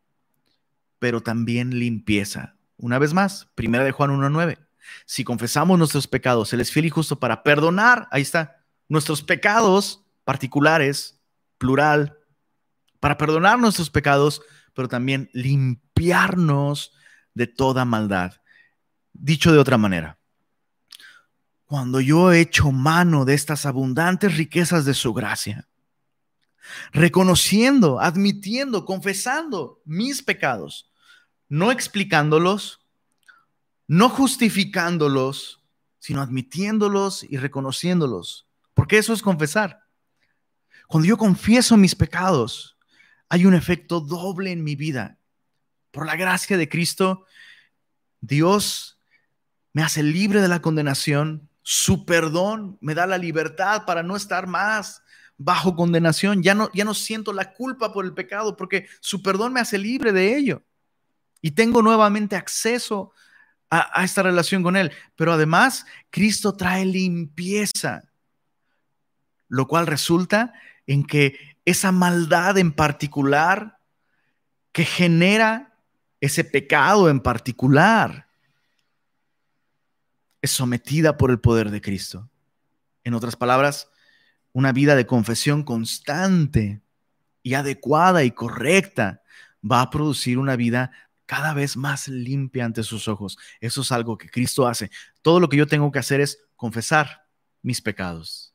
[1.00, 2.56] pero también limpieza.
[2.78, 4.58] Una vez más, primera de Juan 1.9.
[5.06, 10.06] Si confesamos nuestros pecados, Él es fiel y justo para perdonar, ahí está, nuestros pecados
[10.24, 11.20] particulares,
[11.58, 12.18] plural,
[13.00, 14.42] para perdonar nuestros pecados,
[14.74, 16.94] pero también limpiarnos
[17.34, 18.34] de toda maldad.
[19.14, 20.15] Dicho de otra manera,
[21.66, 25.68] cuando yo he hecho mano de estas abundantes riquezas de su gracia,
[26.92, 30.92] reconociendo, admitiendo, confesando mis pecados,
[31.50, 32.82] no explicándolos,
[33.88, 35.62] no justificándolos,
[36.00, 39.86] sino admitiéndolos y reconociéndolos, porque eso es confesar.
[40.88, 42.78] Cuando yo confieso mis pecados,
[43.28, 45.18] hay un efecto doble en mi vida.
[45.90, 47.26] Por la gracia de Cristo,
[48.22, 49.00] Dios
[49.74, 54.46] me hace libre de la condenación su perdón me da la libertad para no estar
[54.46, 55.02] más
[55.36, 56.44] bajo condenación.
[56.44, 59.80] Ya no, ya no siento la culpa por el pecado porque su perdón me hace
[59.80, 60.62] libre de ello.
[61.42, 63.14] Y tengo nuevamente acceso
[63.72, 64.92] a, a esta relación con Él.
[65.16, 68.04] Pero además, Cristo trae limpieza,
[69.48, 70.54] lo cual resulta
[70.86, 73.80] en que esa maldad en particular
[74.72, 75.80] que genera
[76.22, 78.25] ese pecado en particular,
[80.46, 82.30] es sometida por el poder de Cristo.
[83.04, 83.90] En otras palabras,
[84.54, 86.82] una vida de confesión constante
[87.44, 89.22] y adecuada y correcta
[89.70, 90.92] va a producir una vida
[91.26, 93.38] cada vez más limpia ante sus ojos.
[93.60, 94.92] Eso es algo que Cristo hace.
[95.22, 97.28] Todo lo que yo tengo que hacer es confesar
[97.62, 98.54] mis pecados.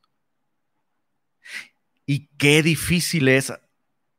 [2.07, 3.53] Y qué difícil es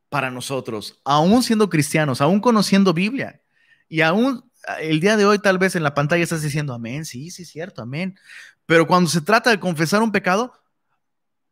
[0.10, 3.42] para nosotros, aún siendo cristianos, aún conociendo Biblia
[3.88, 7.32] y aún el día de hoy tal vez en la pantalla estás diciendo amén, sí,
[7.32, 8.18] sí, cierto, amén.
[8.66, 10.54] Pero cuando se trata de confesar un pecado,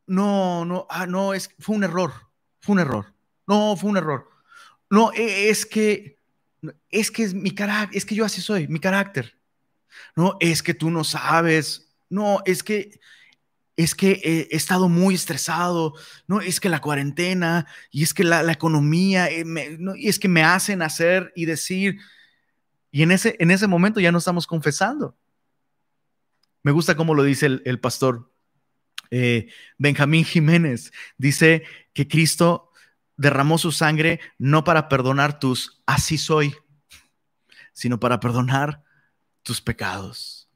[0.08, 2.12] no, no, ah, no, es, fue un error,
[2.62, 3.14] fue un error.
[3.48, 4.30] No, fue un error.
[4.90, 6.18] No, e, es que,
[6.90, 9.36] es que es mi carácter, es que yo así soy, mi carácter.
[10.16, 11.90] No, es que tú no sabes.
[12.10, 13.00] No, es que,
[13.76, 15.94] es que he estado muy estresado.
[16.28, 19.46] No, es que la cuarentena y es que la, economía, eh,
[19.96, 22.00] y es que me hacen hacer y decir
[22.92, 25.16] y en ese, en ese momento ya no estamos confesando.
[26.64, 28.32] Me gusta cómo lo dice el, pastor
[29.12, 30.92] eh, Benjamín Jiménez.
[31.18, 32.72] Dice que Cristo
[33.16, 36.56] derramó su sangre no para perdonar tus así soy,
[37.74, 38.84] sino para perdonar
[39.44, 40.50] tus pecados.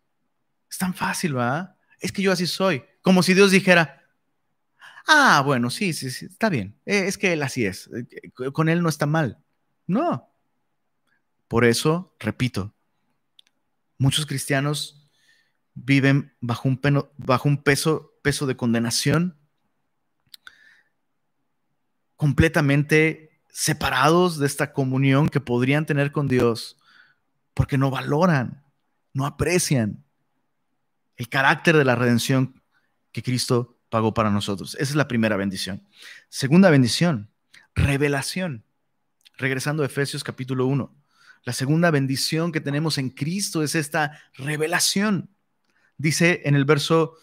[0.69, 1.77] Es tan fácil, ¿va?
[1.99, 2.83] Es que yo así soy.
[3.01, 4.03] Como si Dios dijera,
[5.07, 6.75] ah, bueno, sí, sí, sí, está bien.
[6.85, 7.89] Eh, es que él así es.
[7.93, 9.37] Eh, con él no está mal.
[9.87, 10.32] No,
[11.53, 12.73] por eso, repito,
[13.99, 15.07] muchos cristianos
[15.75, 16.77] viven bajo un,
[17.61, 19.37] peso, peso de condenación,
[22.15, 26.79] completamente separados de esta comunión que podrían tener con Dios,
[27.53, 28.65] porque no valoran,
[29.13, 30.03] no aprecian
[31.17, 32.63] el carácter de la redención
[33.11, 34.73] que Cristo pagó para nosotros.
[34.79, 35.87] Esa es la primera bendición.
[36.29, 37.29] Segunda bendición,
[37.75, 38.65] revelación.
[39.37, 41.02] Regresando a Efesios capítulo 1.
[41.43, 45.29] La segunda bendición que tenemos en Cristo es esta revelación.
[45.97, 47.15] Dice en el verso,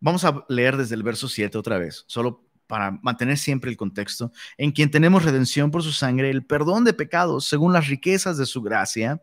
[0.00, 4.32] vamos a leer desde el verso 7 otra vez, solo para mantener siempre el contexto,
[4.56, 8.46] en quien tenemos redención por su sangre, el perdón de pecados según las riquezas de
[8.46, 9.22] su gracia,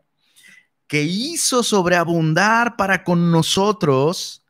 [0.86, 4.44] que hizo sobreabundar para con nosotros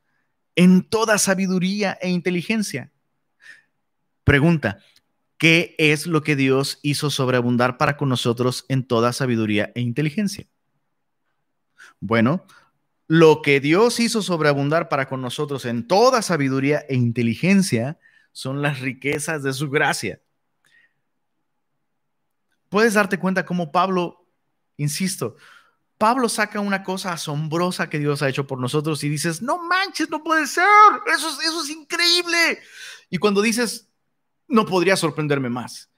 [0.56, 2.92] en toda sabiduría e inteligencia.
[4.24, 4.78] Pregunta,
[5.44, 10.46] ¿qué es lo que Dios hizo sobreabundar para con nosotros en toda sabiduría e inteligencia?
[12.00, 12.46] Bueno,
[13.08, 17.98] lo que Dios hizo sobreabundar para con nosotros en toda sabiduría e inteligencia
[18.32, 20.22] son las riquezas de su gracia.
[22.70, 24.26] Puedes darte cuenta cómo Pablo,
[24.78, 25.36] insisto,
[25.98, 30.08] Pablo saca una cosa asombrosa que Dios ha hecho por nosotros y dices, no manches,
[30.08, 30.64] no puede ser,
[31.14, 32.60] eso, eso es increíble.
[33.10, 33.90] Y cuando dices,
[34.48, 35.90] no podría sorprenderme más,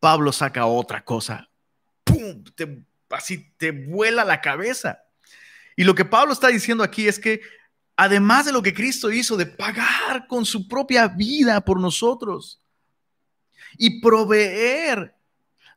[0.00, 1.48] Pablo saca otra cosa,
[2.04, 2.44] ¡pum!
[3.10, 5.00] así te vuela la cabeza.
[5.76, 7.40] Y lo que Pablo está diciendo aquí es que
[7.96, 12.60] además de lo que Cristo hizo de pagar con su propia vida por nosotros
[13.76, 15.14] y proveer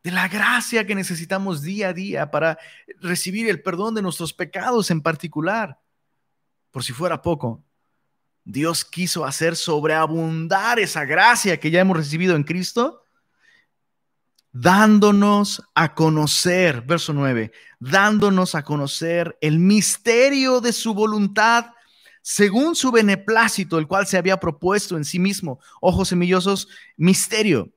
[0.04, 2.58] de la gracia que necesitamos día a día para
[3.00, 5.80] recibir el perdón de nuestros pecados en particular.
[6.72, 7.64] Por si fuera poco,
[8.50, 13.04] Dios quiso hacer sobreabundar esa gracia que ya hemos recibido en Cristo
[14.54, 21.74] dándonos a conocer, verso 9, dándonos a conocer el misterio de su voluntad
[22.22, 25.60] según su beneplácito, el cual se había propuesto en sí mismo.
[25.82, 27.74] Ojos semillosos, misterio.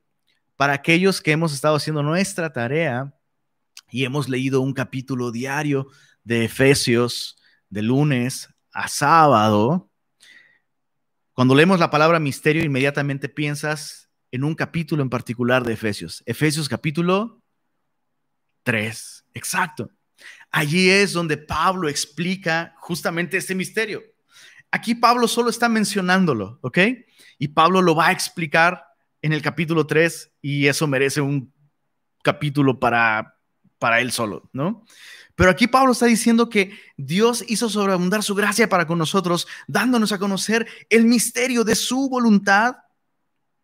[0.57, 3.13] Para aquellos que hemos estado haciendo nuestra tarea
[3.91, 5.89] y hemos leído un capítulo diario
[6.23, 7.37] de Efesios
[7.71, 9.90] de lunes a sábado,
[11.35, 16.23] cuando leemos la palabra misterio, inmediatamente piensas en un capítulo en particular de Efesios.
[16.27, 17.43] Efesios capítulo
[18.63, 19.91] 3, exacto.
[20.51, 24.03] Allí es donde Pablo explica justamente este misterio.
[24.71, 26.79] Aquí Pablo solo está mencionándolo, ¿ok?
[27.39, 28.85] Y Pablo lo va a explicar
[29.23, 31.53] en el capítulo 3 y eso merece un
[32.23, 33.37] capítulo para,
[33.79, 34.85] para él solo, ¿no?
[35.41, 40.13] Pero aquí Pablo está diciendo que Dios hizo sobreabundar su gracia para con nosotros, dándonos
[40.13, 42.77] a conocer el misterio de su voluntad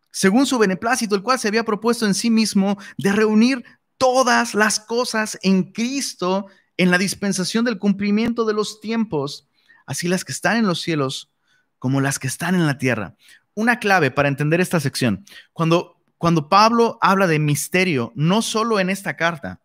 [0.09, 3.63] según su beneplácito, el cual se había propuesto en sí mismo de reunir
[3.99, 9.47] todas las cosas en Cristo en la dispensación del cumplimiento de los tiempos,
[9.85, 11.29] así las que están en los cielos
[11.77, 13.13] como las que están en la tierra.
[13.53, 18.89] Una clave para entender esta sección, cuando, cuando Pablo habla de misterio, no solo en
[18.89, 19.61] esta carta,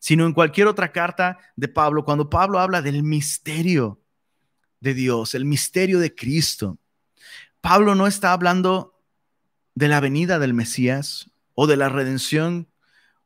[0.00, 4.00] sino en cualquier otra carta de Pablo, cuando Pablo habla del misterio
[4.80, 6.78] de Dios, el misterio de Cristo,
[7.60, 8.98] Pablo no está hablando
[9.74, 12.68] de la venida del Mesías o de la redención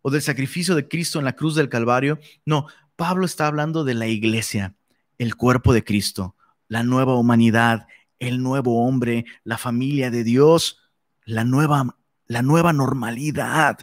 [0.02, 2.18] o del sacrificio de Cristo en la cruz del Calvario.
[2.44, 4.74] No, Pablo está hablando de la iglesia,
[5.18, 6.36] el cuerpo de Cristo,
[6.68, 7.86] la nueva humanidad,
[8.18, 10.80] el nuevo hombre, la familia de Dios,
[11.24, 13.78] la nueva, la nueva normalidad.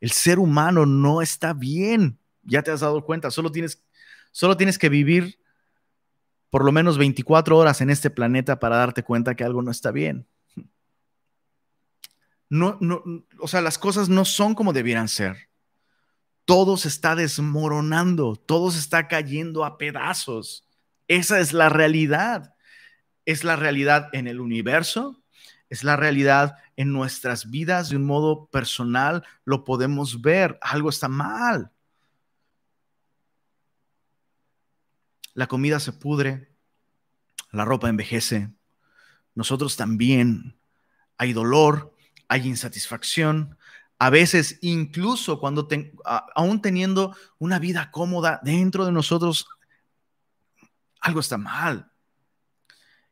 [0.00, 2.18] El ser humano no está bien.
[2.42, 3.82] Ya te has dado cuenta, solo tienes,
[4.30, 5.38] solo tienes que vivir
[6.50, 9.90] por lo menos 24 horas en este planeta para darte cuenta que algo no está
[9.90, 10.26] bien
[12.48, 13.02] no, no,
[13.40, 15.48] o sea, las cosas no son como debieran ser.
[16.44, 20.64] Todo se está desmoronando, todo se está cayendo a pedazos.
[21.08, 22.54] Esa es la realidad.
[23.24, 25.20] Es la realidad en el universo,
[25.68, 29.24] es la realidad en nuestras vidas de un modo personal.
[29.44, 31.70] Lo podemos ver, algo está mal.
[35.34, 36.50] La comida se pudre,
[37.50, 38.50] la ropa envejece,
[39.34, 40.56] nosotros también.
[41.18, 41.94] Hay dolor,
[42.28, 43.56] hay insatisfacción,
[43.98, 45.68] a veces incluso cuando
[46.34, 49.48] aún teniendo una vida cómoda dentro de nosotros,
[51.00, 51.90] algo está mal.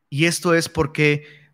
[0.09, 1.44] Y esto es porque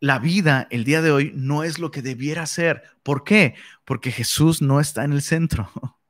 [0.00, 2.82] la vida el día de hoy no es lo que debiera ser.
[3.02, 3.54] ¿Por qué?
[3.84, 5.70] Porque Jesús no está en el centro.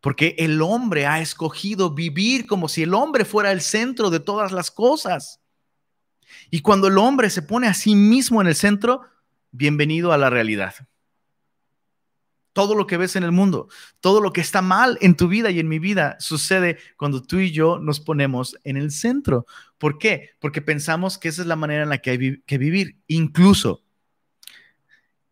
[0.00, 4.52] Porque el hombre ha escogido vivir como si el hombre fuera el centro de todas
[4.52, 5.40] las cosas.
[6.50, 9.00] Y cuando el hombre se pone a sí mismo en el centro,
[9.50, 10.74] bienvenido a la realidad.
[12.54, 13.68] Todo lo que ves en el mundo,
[14.00, 17.40] todo lo que está mal en tu vida y en mi vida sucede cuando tú
[17.40, 19.44] y yo nos ponemos en el centro.
[19.76, 20.30] ¿Por qué?
[20.40, 22.96] Porque pensamos que esa es la manera en la que hay que vivir.
[23.06, 23.84] Incluso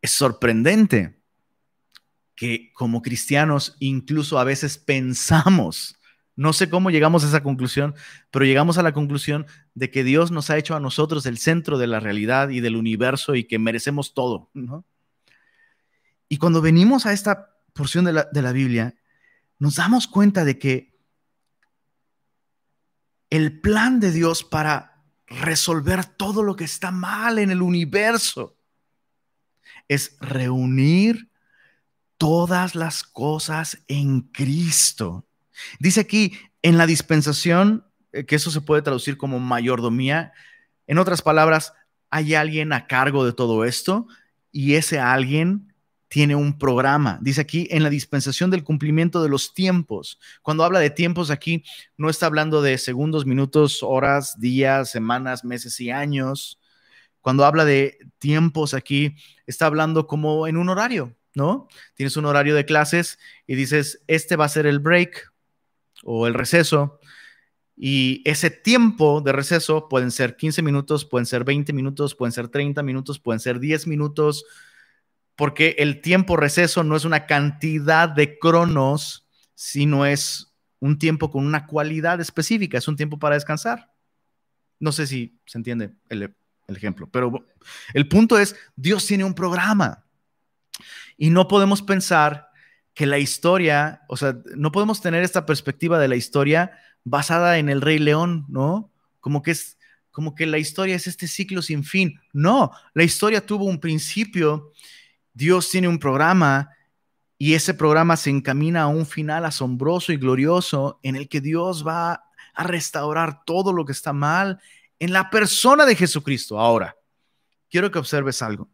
[0.03, 1.19] es sorprendente
[2.35, 5.97] que como cristianos incluso a veces pensamos
[6.35, 7.95] no sé cómo llegamos a esa conclusión,
[8.31, 11.77] pero llegamos a la conclusión de que Dios nos ha hecho a nosotros el centro
[11.77, 14.51] de la realidad y del universo y que merecemos todo.
[16.33, 18.95] Y cuando venimos a esta porción de la, de la Biblia,
[19.59, 20.99] nos damos cuenta de que
[23.29, 28.57] el plan de Dios para resolver todo lo que está mal en el universo
[29.89, 31.31] es reunir
[32.17, 35.27] todas las cosas en Cristo.
[35.81, 40.33] Dice aquí en la dispensación, eh, que eso se puede traducir como mayordomía.
[40.87, 41.75] En otras palabras,
[42.09, 44.07] hay alguien a cargo de todo esto
[44.51, 45.72] y ese alguien
[46.13, 47.19] tiene un programa.
[47.23, 50.21] Dice aquí en la dispensación del cumplimiento de los tiempos.
[50.43, 51.65] Cuando habla de tiempos aquí,
[51.97, 56.61] no está hablando de segundos, minutos, horas, días, semanas, meses y años.
[57.23, 61.67] Cuando habla de tiempos aquí, está hablando como en un horario, ¿no?
[61.95, 65.33] Tienes un horario de clases y dices, este va a ser el break
[66.05, 67.01] o el receso.
[67.75, 72.49] Y ese tiempo de receso pueden ser 15 minutos, pueden ser 20 minutos, pueden ser
[72.49, 74.45] 30 minutos, pueden ser 10 minutos,
[75.37, 81.47] porque el tiempo receso no es una cantidad de cronos, sino es un tiempo con
[81.47, 83.93] una cualidad específica, es un tiempo para descansar.
[84.81, 86.35] No sé si se entiende el,
[86.69, 87.47] ejemplo, pero
[87.95, 90.05] el punto es, Dios tiene un programa
[91.17, 92.49] y no podemos pensar
[92.95, 96.73] que la historia, o sea, no podemos tener esta perspectiva de la historia
[97.05, 98.91] basada en el Rey León, ¿no?
[99.21, 99.79] Como que es
[100.11, 102.21] como que la historia es este ciclo sin fin.
[102.33, 104.73] No, la historia tuvo un principio
[105.35, 106.71] Dios tiene un programa
[107.39, 111.87] y ese programa se encamina a un final asombroso y glorioso en el que Dios
[111.87, 112.25] va
[112.55, 114.61] a restaurar todo lo que está mal
[114.99, 116.61] en la persona de Jesucristo.
[116.61, 116.97] Ahora,
[117.69, 118.71] quiero que observes algo.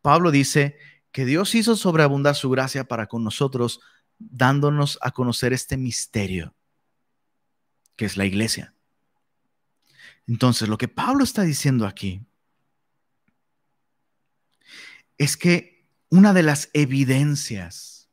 [0.00, 0.76] Pablo dice
[1.12, 3.80] que Dios hizo sobreabundar su gracia para con nosotros,
[4.18, 6.54] dándonos a conocer este misterio,
[7.94, 8.74] que es la iglesia.
[10.26, 12.24] Entonces, lo que Pablo está diciendo aquí
[15.18, 15.71] es que
[16.12, 18.10] una de las evidencias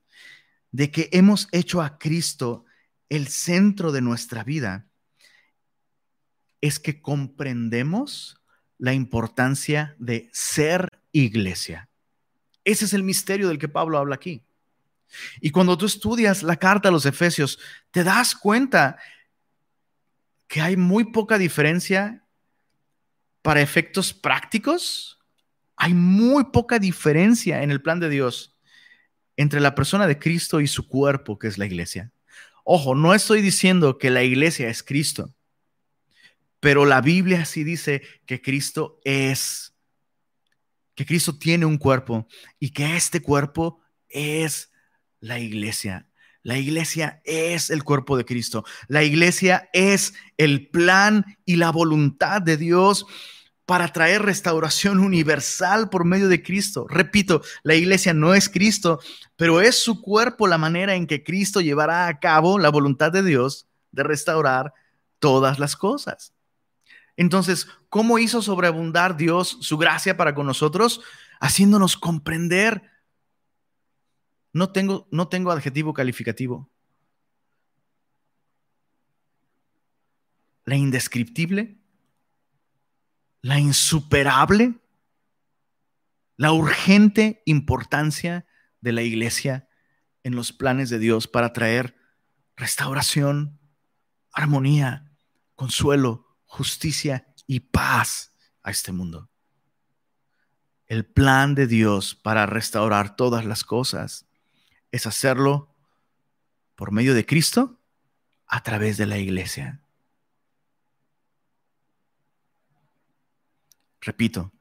[0.71, 2.63] de que hemos hecho a Cristo
[3.09, 4.87] el centro de nuestra vida
[6.61, 8.41] es que comprendemos
[8.77, 11.89] la importancia de ser iglesia.
[12.63, 14.45] Ese es el misterio del que Pablo habla aquí.
[15.41, 17.59] Y cuando tú estudias la carta a los Efesios,
[17.91, 18.97] te das cuenta
[20.47, 22.23] que hay muy poca diferencia
[23.41, 25.18] para efectos prácticos
[25.79, 28.57] hay muy poca diferencia en el plan de Dios
[29.37, 32.11] entre la persona de Cristo y su cuerpo, que es la iglesia.
[32.65, 35.33] Ojo, no estoy diciendo que la iglesia es Cristo,
[36.59, 39.73] pero la Biblia sí dice que Cristo es,
[40.95, 42.27] que Cristo tiene un cuerpo
[42.59, 44.71] y que este cuerpo es
[45.21, 46.09] la iglesia.
[46.43, 48.65] La iglesia es el cuerpo de Cristo.
[48.89, 53.05] La iglesia es el plan y la voluntad de Dios
[53.69, 56.87] para traer restauración universal por medio de Cristo.
[56.89, 58.99] Repito, la iglesia no es Cristo,
[59.35, 63.21] pero es su cuerpo la manera en que Cristo llevará a cabo la voluntad de
[63.21, 64.73] Dios de restaurar
[65.19, 66.33] todas las cosas.
[67.15, 71.01] Entonces, ¿cómo hizo sobreabundar Dios su gracia para con nosotros?
[71.39, 72.81] Haciéndonos comprender.
[74.51, 76.71] No tengo, no tengo adjetivo calificativo.
[80.65, 81.78] La indescriptible
[83.41, 84.75] la insuperable,
[86.35, 88.45] la urgente importancia
[88.81, 89.69] de la iglesia
[90.23, 91.95] en los planes de Dios para traer
[92.55, 93.59] restauración,
[94.31, 95.11] armonía,
[95.55, 98.33] consuelo, justicia y paz
[98.63, 99.29] a este mundo.
[100.87, 104.27] El plan de Dios para restaurar todas las cosas
[104.91, 105.75] es hacerlo
[106.75, 107.79] por medio de Cristo
[108.47, 109.81] a través de la iglesia.
[114.01, 114.51] Repito,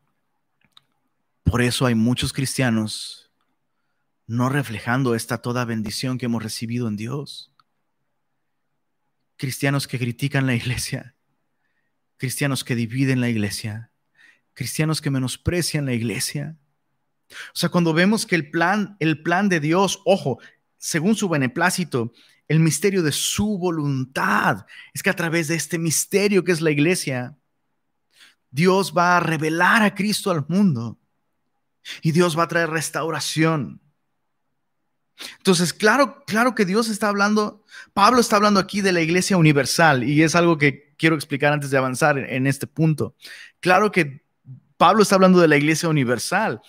[1.44, 3.30] por eso hay muchos cristianos
[4.26, 7.50] no reflejando esta toda bendición que hemos recibido en Dios.
[9.36, 11.14] Cristianos que critican la iglesia,
[12.18, 13.90] cristianos que dividen la iglesia,
[14.52, 16.56] cristianos que menosprecian la iglesia.
[17.30, 20.38] O sea, cuando vemos que el plan, el plan de Dios, ojo,
[20.76, 22.12] según su beneplácito,
[22.48, 26.70] el misterio de su voluntad, es que a través de este misterio que es la
[26.70, 27.38] iglesia,
[28.50, 30.98] Dios va a revelar a Cristo al mundo
[32.02, 33.80] y Dios va a traer restauración.
[35.38, 40.04] Entonces, claro, claro que Dios está hablando, Pablo está hablando aquí de la iglesia universal
[40.04, 43.16] y es algo que quiero explicar antes de avanzar en, este punto.
[43.60, 44.24] Claro que
[44.76, 46.60] Pablo está hablando de la iglesia universal,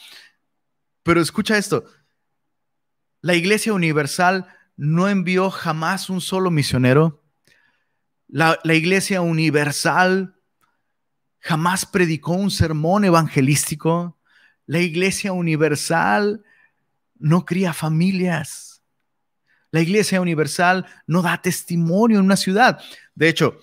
[1.04, 1.86] pero escucha esto,
[3.22, 7.24] la iglesia universal no envió jamás un solo misionero.
[8.28, 10.39] La, la iglesia universal
[11.40, 14.18] jamás predicó un sermón evangelístico.
[14.66, 16.44] La iglesia universal
[17.16, 18.84] no cría familias.
[19.72, 22.82] La iglesia universal no da testimonio en una ciudad.
[23.16, 23.60] De hecho,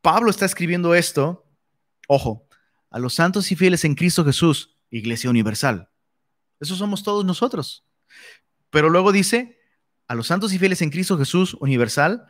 [0.00, 1.46] Pablo está escribiendo esto,
[2.08, 2.48] ojo,
[2.90, 5.90] a los santos y fieles en Cristo Jesús, iglesia universal.
[6.60, 7.84] Eso somos todos nosotros.
[8.70, 9.58] Pero luego dice,
[10.08, 12.26] a los santos y fieles en Cristo Jesús universal,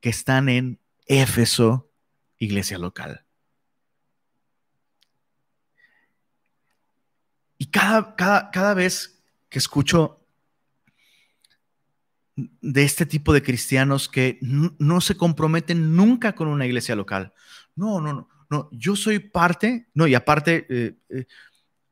[0.00, 1.90] que están en Éfeso,
[2.38, 3.27] iglesia local.
[7.58, 10.24] Y cada, cada, cada vez que escucho
[12.36, 17.32] de este tipo de cristianos que no, se comprometen nunca con una iglesia local.
[17.74, 18.68] No, no, no, no.
[18.70, 21.26] Yo soy parte, no, y aparte eh, eh,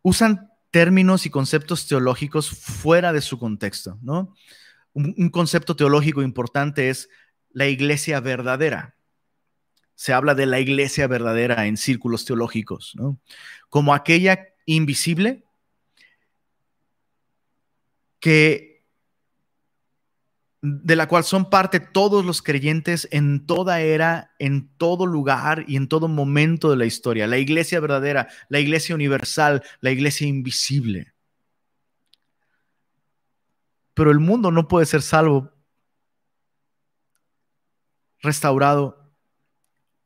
[0.02, 4.34] usan términos y conceptos teológicos fuera de su contexto, ¿no?
[4.96, 7.10] un, concepto teológico importante es
[7.52, 8.96] la iglesia verdadera.
[9.94, 13.18] Se habla de la iglesia verdadera en círculos teológicos, ¿no?
[13.68, 15.44] Como aquella invisible
[18.20, 18.76] que
[20.62, 25.76] de la cual son parte todos los creyentes en toda era, en todo lugar y
[25.76, 27.28] en todo momento de la historia.
[27.28, 31.12] La iglesia verdadera, la iglesia universal, la iglesia invisible.
[33.94, 35.52] Pero el mundo no puede ser salvo,
[38.20, 39.14] restaurado,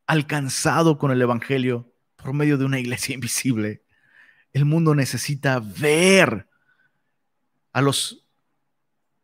[0.07, 3.83] alcanzado con el Evangelio por medio de una iglesia invisible.
[4.53, 6.49] El mundo necesita ver
[7.73, 8.27] a los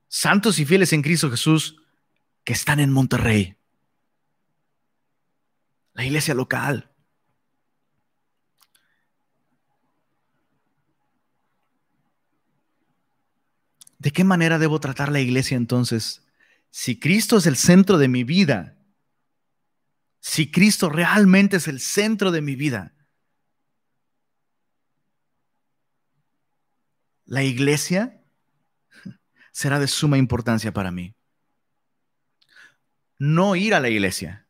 [0.09, 1.76] santos y fieles en Cristo Jesús
[2.44, 3.57] que están en Monterrey.
[5.94, 6.90] La iglesia local.
[13.99, 16.22] ¿De qué manera debo tratar la iglesia entonces?
[16.70, 18.76] Si Cristo es el centro de mi vida,
[20.20, 22.94] si Cristo realmente es el centro de mi vida,
[27.24, 28.22] la iglesia
[29.57, 31.14] será de suma importancia para mí.
[33.18, 34.46] No ir a la iglesia,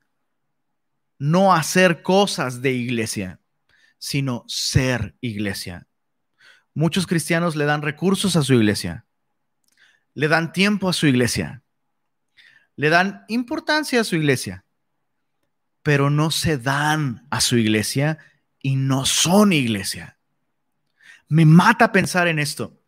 [1.17, 3.41] no hacer cosas de iglesia,
[3.99, 5.87] sino ser iglesia.
[6.75, 9.07] Muchos cristianos le dan recursos a su iglesia,
[10.15, 11.63] le dan tiempo a su iglesia,
[12.75, 14.65] le dan importancia a su iglesia,
[15.85, 18.19] pero no se dan a su iglesia
[18.59, 20.19] y no son iglesia.
[21.29, 22.83] Me mata pensar en esto.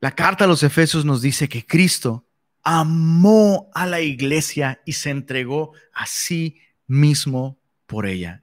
[0.00, 2.26] La carta a los Efesios nos dice que Cristo
[2.62, 8.42] amó a la iglesia y se entregó a sí mismo por ella.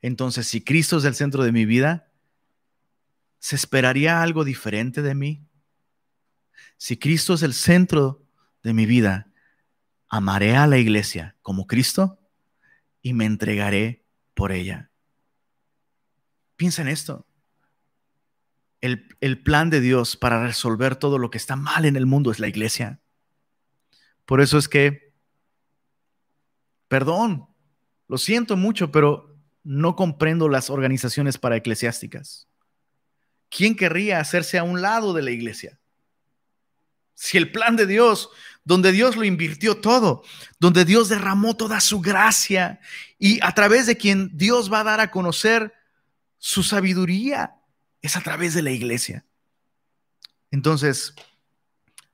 [0.00, 2.10] Entonces, si Cristo es el centro de mi vida,
[3.38, 5.46] ¿se esperaría algo diferente de mí?
[6.78, 8.24] Si Cristo es el centro
[8.62, 9.30] de mi vida,
[10.08, 12.18] amaré a la iglesia como Cristo
[13.02, 14.04] y me entregaré
[14.34, 14.90] por ella.
[16.56, 17.26] Piensa en esto
[18.80, 22.38] el, plan de Dios para resolver todo lo que está mal en el mundo es
[22.38, 23.00] la iglesia.
[24.24, 25.12] Por eso es que,
[26.88, 27.48] perdón,
[28.08, 32.48] lo siento mucho, pero no comprendo las organizaciones para eclesiásticas.
[33.50, 35.78] ¿Quién querría hacerse a un lado de la iglesia?
[37.14, 38.30] Si el plan de Dios,
[38.64, 40.22] donde Dios lo invirtió todo,
[40.58, 42.80] donde Dios derramó toda su gracia
[43.18, 45.74] y a través de quien Dios va a dar a conocer
[46.38, 47.59] su sabiduría,
[48.02, 49.24] es a través de la iglesia.
[50.50, 51.14] Entonces,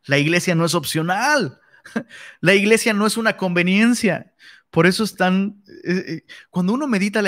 [0.04, 1.60] la iglesia no es opcional.
[2.40, 4.34] La iglesia no es una conveniencia.
[4.70, 5.62] Por eso es tan...
[5.84, 7.22] Eh, eh, cuando uno medita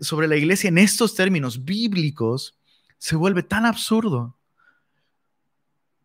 [0.00, 2.56] sobre la iglesia en estos términos bíblicos,
[2.98, 4.38] se vuelve tan absurdo.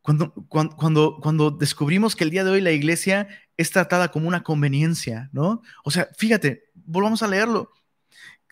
[0.01, 4.43] Cuando, cuando, cuando, descubrimos que el día de hoy la iglesia es tratada como una
[4.43, 5.61] conveniencia, ¿no?
[5.83, 7.71] O sea, fíjate, volvamos a leerlo.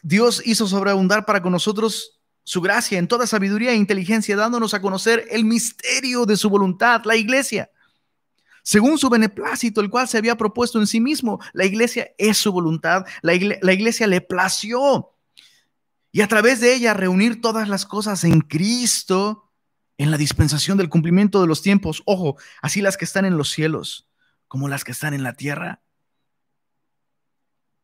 [0.03, 2.16] Dios hizo sobreabundar para con nosotros
[2.47, 7.01] su gracia en toda sabiduría e inteligencia, dándonos a conocer el misterio de su voluntad,
[7.03, 7.69] la iglesia.
[8.63, 12.53] Según su beneplácito, el cual se había propuesto en sí mismo, la iglesia es su
[12.53, 15.11] voluntad, la, iglesia le plació.
[16.13, 19.51] Y a través de ella reunir todas las cosas en Cristo,
[19.97, 23.49] en la dispensación del cumplimiento de los tiempos, ojo, así las que están en los
[23.49, 24.07] cielos
[24.47, 25.81] como las que están en la tierra.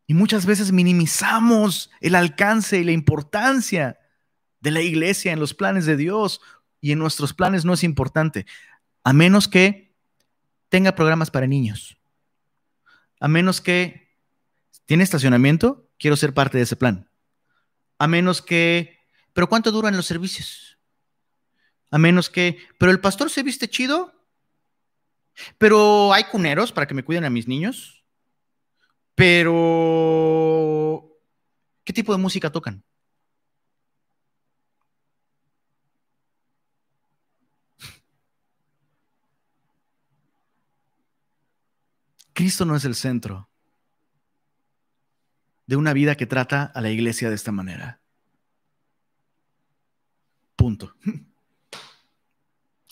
[0.08, 4.00] Y muchas veces minimizamos el alcance y la importancia
[4.64, 6.40] de la iglesia en los planes de Dios
[6.80, 8.46] y en nuestros planes no es importante,
[9.04, 9.94] a menos que
[10.70, 11.98] tenga programas para niños,
[13.20, 14.16] a menos que
[14.86, 17.10] tiene estacionamiento, quiero ser parte de ese plan,
[18.00, 19.00] a menos que,
[19.34, 20.78] pero ¿cuánto duran los servicios?
[21.92, 24.14] A menos que, pero el pastor se viste chido,
[25.58, 28.06] pero hay cuneros para que me cuiden a mis niños,
[29.14, 29.42] pero
[31.84, 32.82] ¿qué tipo de música tocan?
[42.34, 43.50] Cristo no es el centro
[45.66, 48.02] de una vida que trata a la iglesia de esta manera.
[50.56, 50.96] Punto.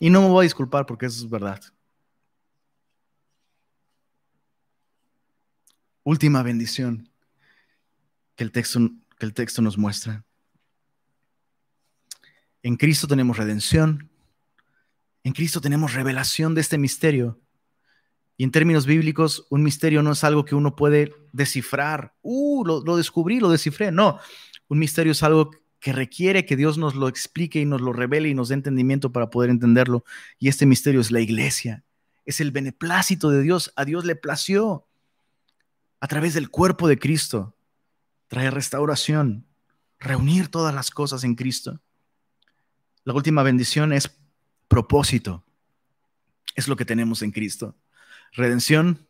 [0.03, 1.61] Y no me voy a disculpar porque eso es verdad.
[6.03, 7.07] Última bendición
[8.35, 8.79] que el texto,
[9.19, 10.25] que el texto nos muestra.
[12.63, 14.09] En Cristo tenemos redención.
[15.23, 17.40] En Cristo tenemos revelación de este misterio.
[18.37, 22.15] Y en términos bíblicos, un misterio no es algo que uno puede descifrar.
[22.21, 23.91] Uh, lo, lo descubrí, lo descifré.
[23.91, 24.19] No,
[24.67, 28.29] un misterio es algo que requiere que Dios nos lo explique y nos lo revele
[28.29, 30.05] y nos dé entendimiento para poder entenderlo.
[30.39, 31.83] Y este misterio es la iglesia.
[32.23, 33.73] Es el beneplácito de Dios.
[33.75, 34.85] A Dios le plació
[35.99, 37.55] a través del cuerpo de Cristo
[38.27, 39.45] traer restauración,
[39.99, 41.81] reunir todas las cosas en Cristo.
[43.03, 44.09] La última bendición es
[44.67, 45.43] propósito.
[46.55, 47.75] Es lo que tenemos en Cristo.
[48.31, 49.07] Redención,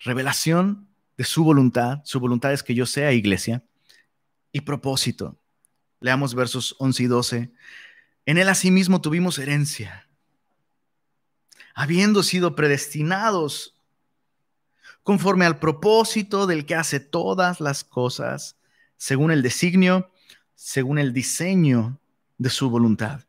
[0.00, 2.00] revelación de su voluntad.
[2.04, 3.62] Su voluntad es que yo sea iglesia.
[4.52, 5.36] Y propósito.
[6.00, 7.52] Leamos versos 11 y 12.
[8.26, 10.06] En él asimismo tuvimos herencia,
[11.74, 13.74] habiendo sido predestinados
[15.02, 18.58] conforme al propósito del que hace todas las cosas,
[18.98, 20.12] según el designio,
[20.54, 21.98] según el diseño
[22.36, 23.22] de su voluntad,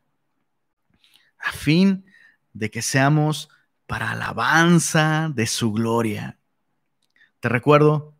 [1.38, 2.04] a fin
[2.52, 3.48] de que seamos
[3.90, 6.38] para alabanza de su gloria.
[7.40, 8.16] Te recuerdo,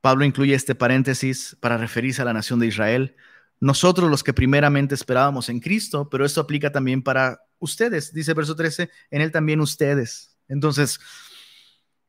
[0.00, 3.14] Pablo incluye este paréntesis para referirse a la nación de Israel.
[3.60, 8.56] Nosotros los que primeramente esperábamos en Cristo, pero esto aplica también para ustedes, dice verso
[8.56, 10.36] 13, en él también ustedes.
[10.48, 10.98] Entonces,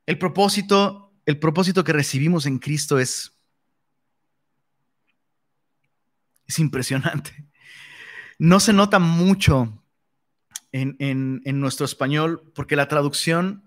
[0.07, 3.37] el propósito, el propósito que recibimos en Cristo es
[6.47, 7.45] es impresionante.
[8.39, 9.80] No se nota mucho
[10.71, 13.65] en, nuestro español porque la traducción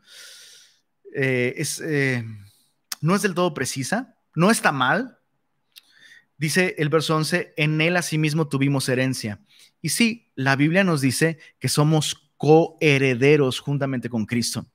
[1.15, 2.25] eh, es, eh,
[3.01, 5.19] no es del todo precisa, no está mal.
[6.37, 9.41] Dice el verso 11, en él asimismo tuvimos herencia.
[9.81, 14.67] Y sí, la Biblia nos dice que somos coherederos juntamente con Cristo.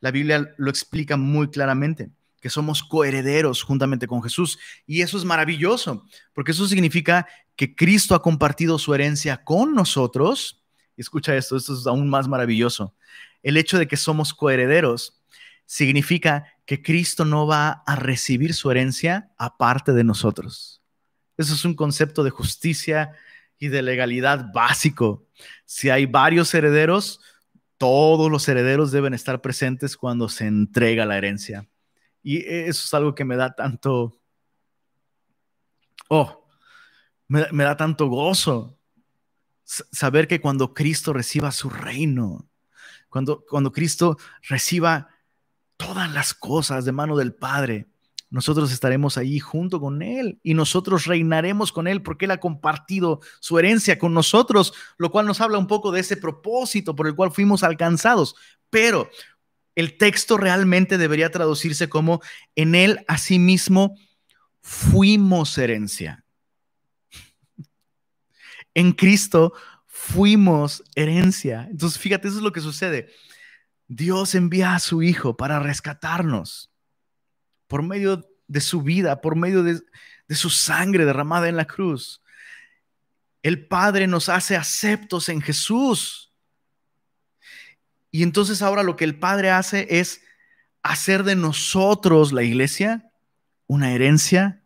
[0.00, 4.58] La Biblia lo explica muy claramente que somos coherederos juntamente con Jesús.
[4.86, 10.59] Y eso es maravilloso, porque eso significa que Cristo ha compartido su herencia con nosotros.
[11.00, 12.94] Escucha esto, esto es aún más maravilloso.
[13.42, 15.22] El hecho de que somos coherederos
[15.66, 20.82] significa que Cristo no va a recibir su herencia aparte de nosotros.
[21.36, 23.12] Eso es un concepto de justicia
[23.58, 25.26] y de legalidad básico.
[25.64, 27.20] Si hay varios herederos,
[27.78, 31.68] todos los herederos deben estar presentes cuando se entrega la herencia.
[32.22, 34.20] Y eso es algo que me da tanto,
[36.08, 36.46] oh,
[37.28, 38.76] me, da tanto gozo.
[39.92, 42.48] Saber que cuando Cristo reciba su reino,
[43.08, 44.16] cuando, cuando Cristo
[44.48, 45.08] reciba
[45.76, 47.86] todas las cosas de mano del Padre,
[48.30, 53.20] nosotros estaremos allí junto con Él y nosotros reinaremos con Él porque Él ha compartido
[53.40, 57.16] su herencia con nosotros, lo cual nos habla un poco de ese propósito por el
[57.16, 58.36] cual fuimos alcanzados.
[58.70, 59.10] Pero
[59.74, 62.20] el texto realmente debería traducirse como
[62.54, 63.96] en Él asimismo
[64.62, 66.19] fuimos herencia.
[68.74, 69.52] En Cristo
[69.86, 71.66] fuimos herencia.
[71.70, 73.10] Entonces, fíjate, eso es lo que sucede.
[73.88, 76.70] Dios envía a su Hijo para rescatarnos
[77.66, 79.80] por medio de su vida, por medio de,
[80.28, 82.22] de su sangre derramada en la cruz.
[83.42, 86.32] El Padre nos hace aceptos en Jesús.
[88.10, 90.22] Y entonces ahora lo que el Padre hace es
[90.82, 93.12] hacer de nosotros, la iglesia,
[93.66, 94.62] una herencia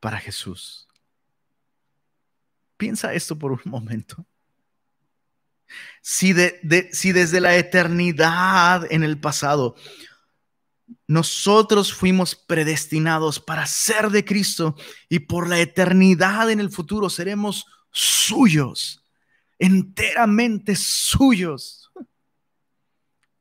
[0.00, 0.83] para Jesús.
[2.76, 4.26] Piensa esto por un momento.
[6.02, 9.74] Si, de, si desde la eternidad en el pasado
[11.06, 14.76] nosotros fuimos predestinados para ser de Cristo
[15.08, 19.02] y por la eternidad en el futuro seremos suyos,
[19.58, 21.90] enteramente suyos.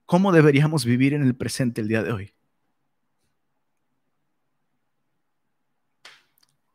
[0.06, 2.34] ¿Cómo deberíamos vivir en el presente el día de hoy?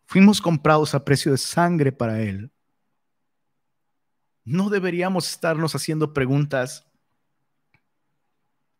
[0.08, 2.50] Fuimos comprados a precio de sangre para Él.
[4.42, 6.86] No deberíamos estarnos haciendo preguntas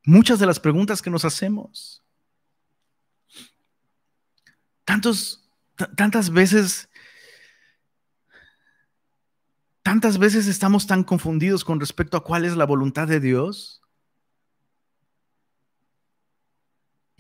[0.05, 2.03] muchas de las preguntas que nos hacemos.
[4.87, 6.89] Tantas veces,
[9.83, 13.78] tantas veces estamos tan confundidos con respecto a cuál es la voluntad de Dios.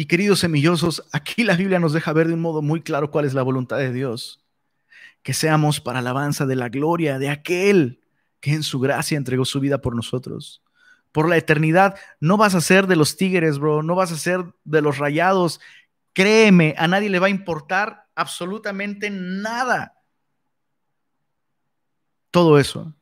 [0.00, 3.24] Y queridos semillosos, aquí la Biblia nos deja ver de un modo muy claro cuál
[3.24, 4.44] es la voluntad de Dios.
[5.24, 8.00] Que seamos para alabanza de la gloria de aquel
[8.40, 10.62] que en su gracia entregó su vida por nosotros.
[11.10, 11.96] por la eternidad.
[12.20, 15.60] No vas a ser de los Tigres, bro, no vas a ser de los Rayados.
[16.12, 19.94] Créeme, a nadie le va a importar absolutamente nada.
[22.30, 22.94] Todo eso.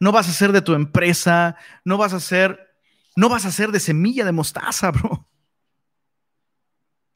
[0.00, 2.74] No vas a ser de tu empresa, no vas a ser,
[3.14, 5.28] no vas a ser de semilla de mostaza, bro.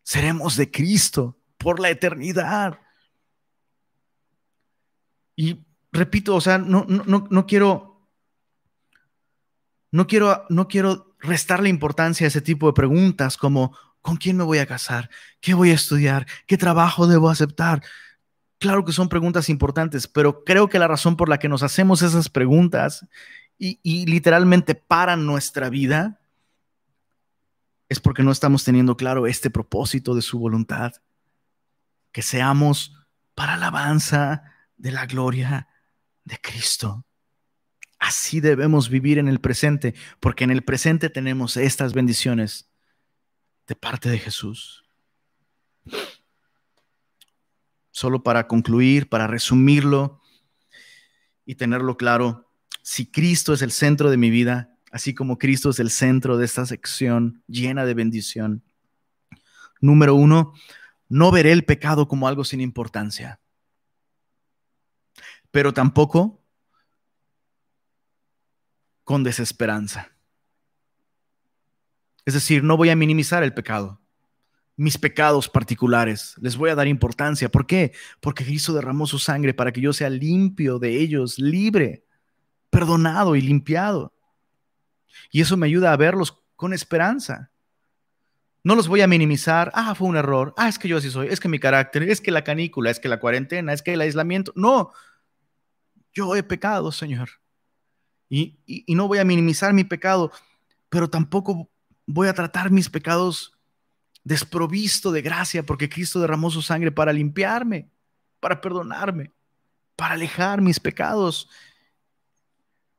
[0.09, 2.81] Seremos de Cristo por la eternidad.
[5.37, 8.09] Y repito, o sea, no, no, no quiero,
[9.91, 14.45] no quiero, no quiero restarle importancia a ese tipo de preguntas como, ¿con quién me
[14.45, 15.11] voy a casar?
[15.43, 16.27] ¿Qué voy a estudiar?
[16.47, 17.83] ¿Qué trabajo debo aceptar?
[18.57, 22.01] Claro que son preguntas importantes, pero creo que la razón por la que nos hacemos
[22.01, 23.07] esas preguntas
[23.59, 26.19] y, y literalmente paran nuestra vida
[27.89, 30.93] es porque no estamos teniendo claro este propósito de su voluntad,
[32.13, 32.95] que seamos
[33.35, 34.43] para alabanza
[34.77, 35.69] de la gloria
[36.25, 37.05] de Cristo.
[37.99, 42.71] Así debemos vivir en el presente, porque en el presente tenemos estas bendiciones
[43.67, 44.85] de parte de Jesús.
[47.91, 50.21] Solo para concluir, para resumirlo
[51.45, 55.79] y tenerlo claro, si Cristo es el centro de mi vida, así como Cristo es
[55.79, 58.63] el centro de esta sección llena de bendición,
[59.81, 60.53] número uno,
[61.09, 63.41] no veré el pecado como algo sin importancia
[65.51, 66.43] pero tampoco
[69.05, 70.13] con desesperanza.
[72.25, 74.01] Es decir, no voy a minimizar el pecado,
[74.77, 77.51] mis pecados particulares, les voy a dar importancia.
[77.51, 77.93] ¿Por qué?
[78.21, 82.05] Porque Cristo derramó su sangre para que yo sea limpio de ellos, libre,
[82.71, 84.13] perdonado y limpiado.
[85.31, 87.51] Y eso me ayuda a verlos con esperanza.
[88.65, 89.71] No los voy a minimizar.
[89.75, 90.55] Ah, fue un error.
[90.57, 91.29] Ah, es que yo así soy.
[91.29, 94.01] Es que mi carácter, es que la canícula, es que la cuarentena, es que el
[94.01, 94.53] aislamiento.
[94.57, 94.93] No,
[96.13, 97.31] yo he pecado, Señor.
[98.29, 100.33] Y, no voy a minimizar mi pecado,
[100.89, 101.71] pero tampoco
[102.07, 103.55] voy a tratar mis pecados
[104.25, 107.89] desprovisto de gracia, porque Cristo derramó su sangre para limpiarme,
[108.41, 109.33] para perdonarme,
[109.97, 111.49] para alejar mis pecados.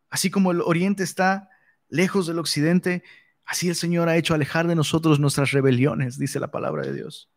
[0.09, 1.48] Así como el oriente está
[1.89, 3.03] lejos del occidente,
[3.45, 7.29] así el Señor ha hecho alejar de nosotros nuestras rebeliones, dice la palabra de Dios.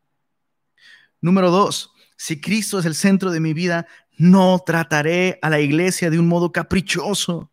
[1.20, 3.86] Número dos, si Cristo es el centro de mi vida,
[4.16, 7.50] no trataré a la iglesia de un modo caprichoso.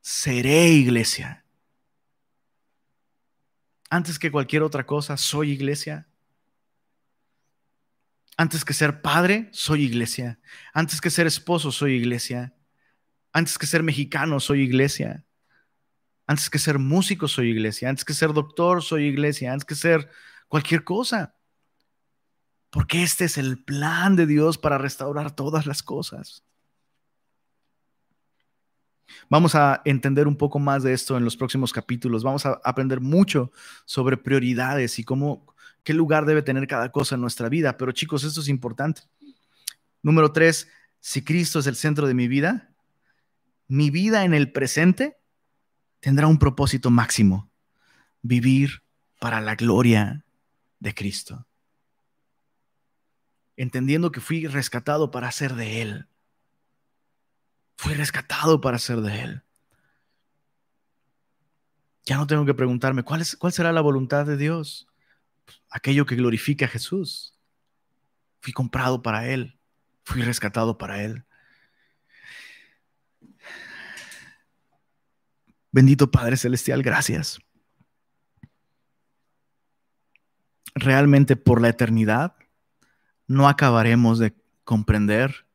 [0.00, 1.44] Seré iglesia.
[3.90, 6.06] Antes que cualquier otra cosa, soy iglesia.
[8.36, 10.38] Antes que ser padre, soy iglesia.
[10.72, 12.54] Antes que ser esposo, soy iglesia.
[13.32, 15.24] Antes que ser mexicano, soy iglesia.
[16.28, 17.88] Antes que ser músico, soy iglesia.
[17.88, 19.50] Antes que ser doctor, soy iglesia.
[19.50, 20.10] Antes que ser
[20.46, 21.34] cualquier cosa.
[22.68, 26.44] Porque este es el plan de Dios para restaurar todas las cosas.
[29.30, 32.22] Vamos a entender un poco más de esto en los próximos capítulos.
[32.22, 33.50] Vamos a aprender mucho
[33.86, 37.78] sobre prioridades y cómo, qué lugar debe tener cada cosa en nuestra vida.
[37.78, 39.00] Pero chicos, esto es importante.
[40.02, 40.68] Número tres,
[41.00, 42.74] si Cristo es el centro de mi vida,
[43.66, 45.17] mi vida en el presente
[46.00, 47.50] tendrá un propósito máximo,
[48.22, 48.82] vivir
[49.20, 50.24] para la gloria
[50.78, 51.48] de Cristo
[53.58, 56.08] entendiendo que fui rescatado para ser de Él.
[57.76, 59.42] Fui rescatado para ser de Él.
[62.06, 64.86] Ya no tengo que preguntarme, ¿cuál, es, cuál será la voluntad de Dios?
[65.68, 67.36] Aquello que glorifica a Jesús.
[68.40, 69.58] Fui comprado para Él.
[70.04, 71.24] Fui rescatado para Él.
[75.78, 77.38] Bendito Padre Celestial, gracias.
[80.74, 82.34] Realmente por la eternidad
[83.28, 85.46] no acabaremos de comprender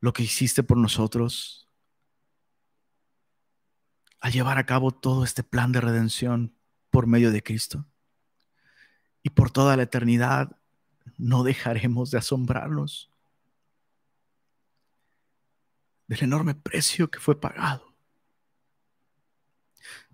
[0.00, 1.68] lo que hiciste por nosotros
[4.18, 6.52] al llevar a cabo todo este plan de redención
[6.90, 7.86] por medio de Cristo.
[9.22, 10.56] Y por toda la eternidad
[11.16, 13.08] no dejaremos de asombrarnos
[16.08, 17.89] del enorme precio que fue pagado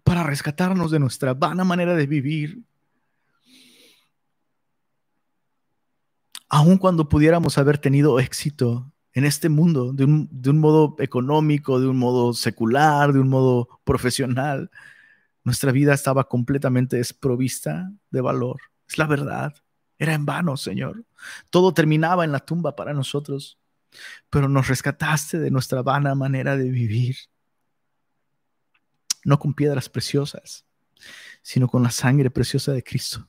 [0.06, 2.62] para rescatarnos de nuestra vana manera de vivir
[6.48, 11.98] aun cuando pudiéramos haber tenido éxito en este mundo, de un, modo económico, de un
[11.98, 14.70] modo secular, de un modo profesional,
[15.42, 18.60] nuestra vida estaba completamente desprovista de valor.
[18.88, 19.54] Es la verdad.
[19.98, 21.04] Era en vano, Señor.
[21.50, 23.58] Todo terminaba en la tumba para nosotros,
[24.30, 27.16] pero nos rescataste de nuestra vana manera de vivir.
[29.26, 30.64] No con piedras preciosas,
[31.42, 33.28] sino con la sangre preciosa de Cristo.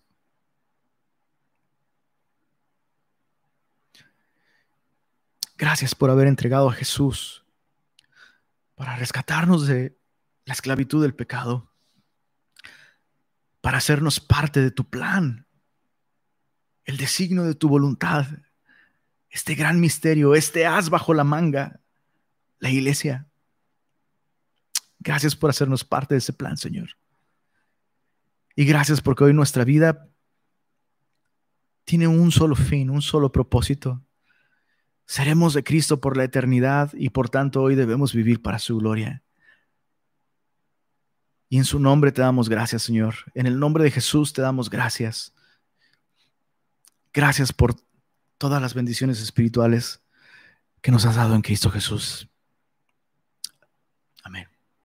[5.58, 7.44] Gracias por haber entregado a Jesús
[8.76, 9.98] para rescatarnos de
[10.46, 11.74] la esclavitud del pecado,
[13.60, 15.48] para hacernos parte de tu plan,
[16.86, 18.28] el designio de tu voluntad,
[19.32, 21.82] este gran misterio, este haz bajo la manga,
[22.60, 23.28] la iglesia.
[25.08, 26.90] Gracias por hacernos parte de ese plan, Señor.
[28.58, 30.10] Y gracias porque hoy nuestra vida
[31.86, 34.04] tiene un solo fin, un solo propósito.
[35.06, 39.24] Seremos de Cristo por la eternidad y por tanto hoy debemos vivir para su gloria.
[41.48, 43.16] Y en su nombre te damos gracias, Señor.
[43.34, 45.34] En el nombre de Jesús te damos gracias.
[47.14, 47.76] Gracias por
[48.38, 50.04] todas las bendiciones espirituales
[50.82, 52.28] que nos has dado en Cristo Jesús.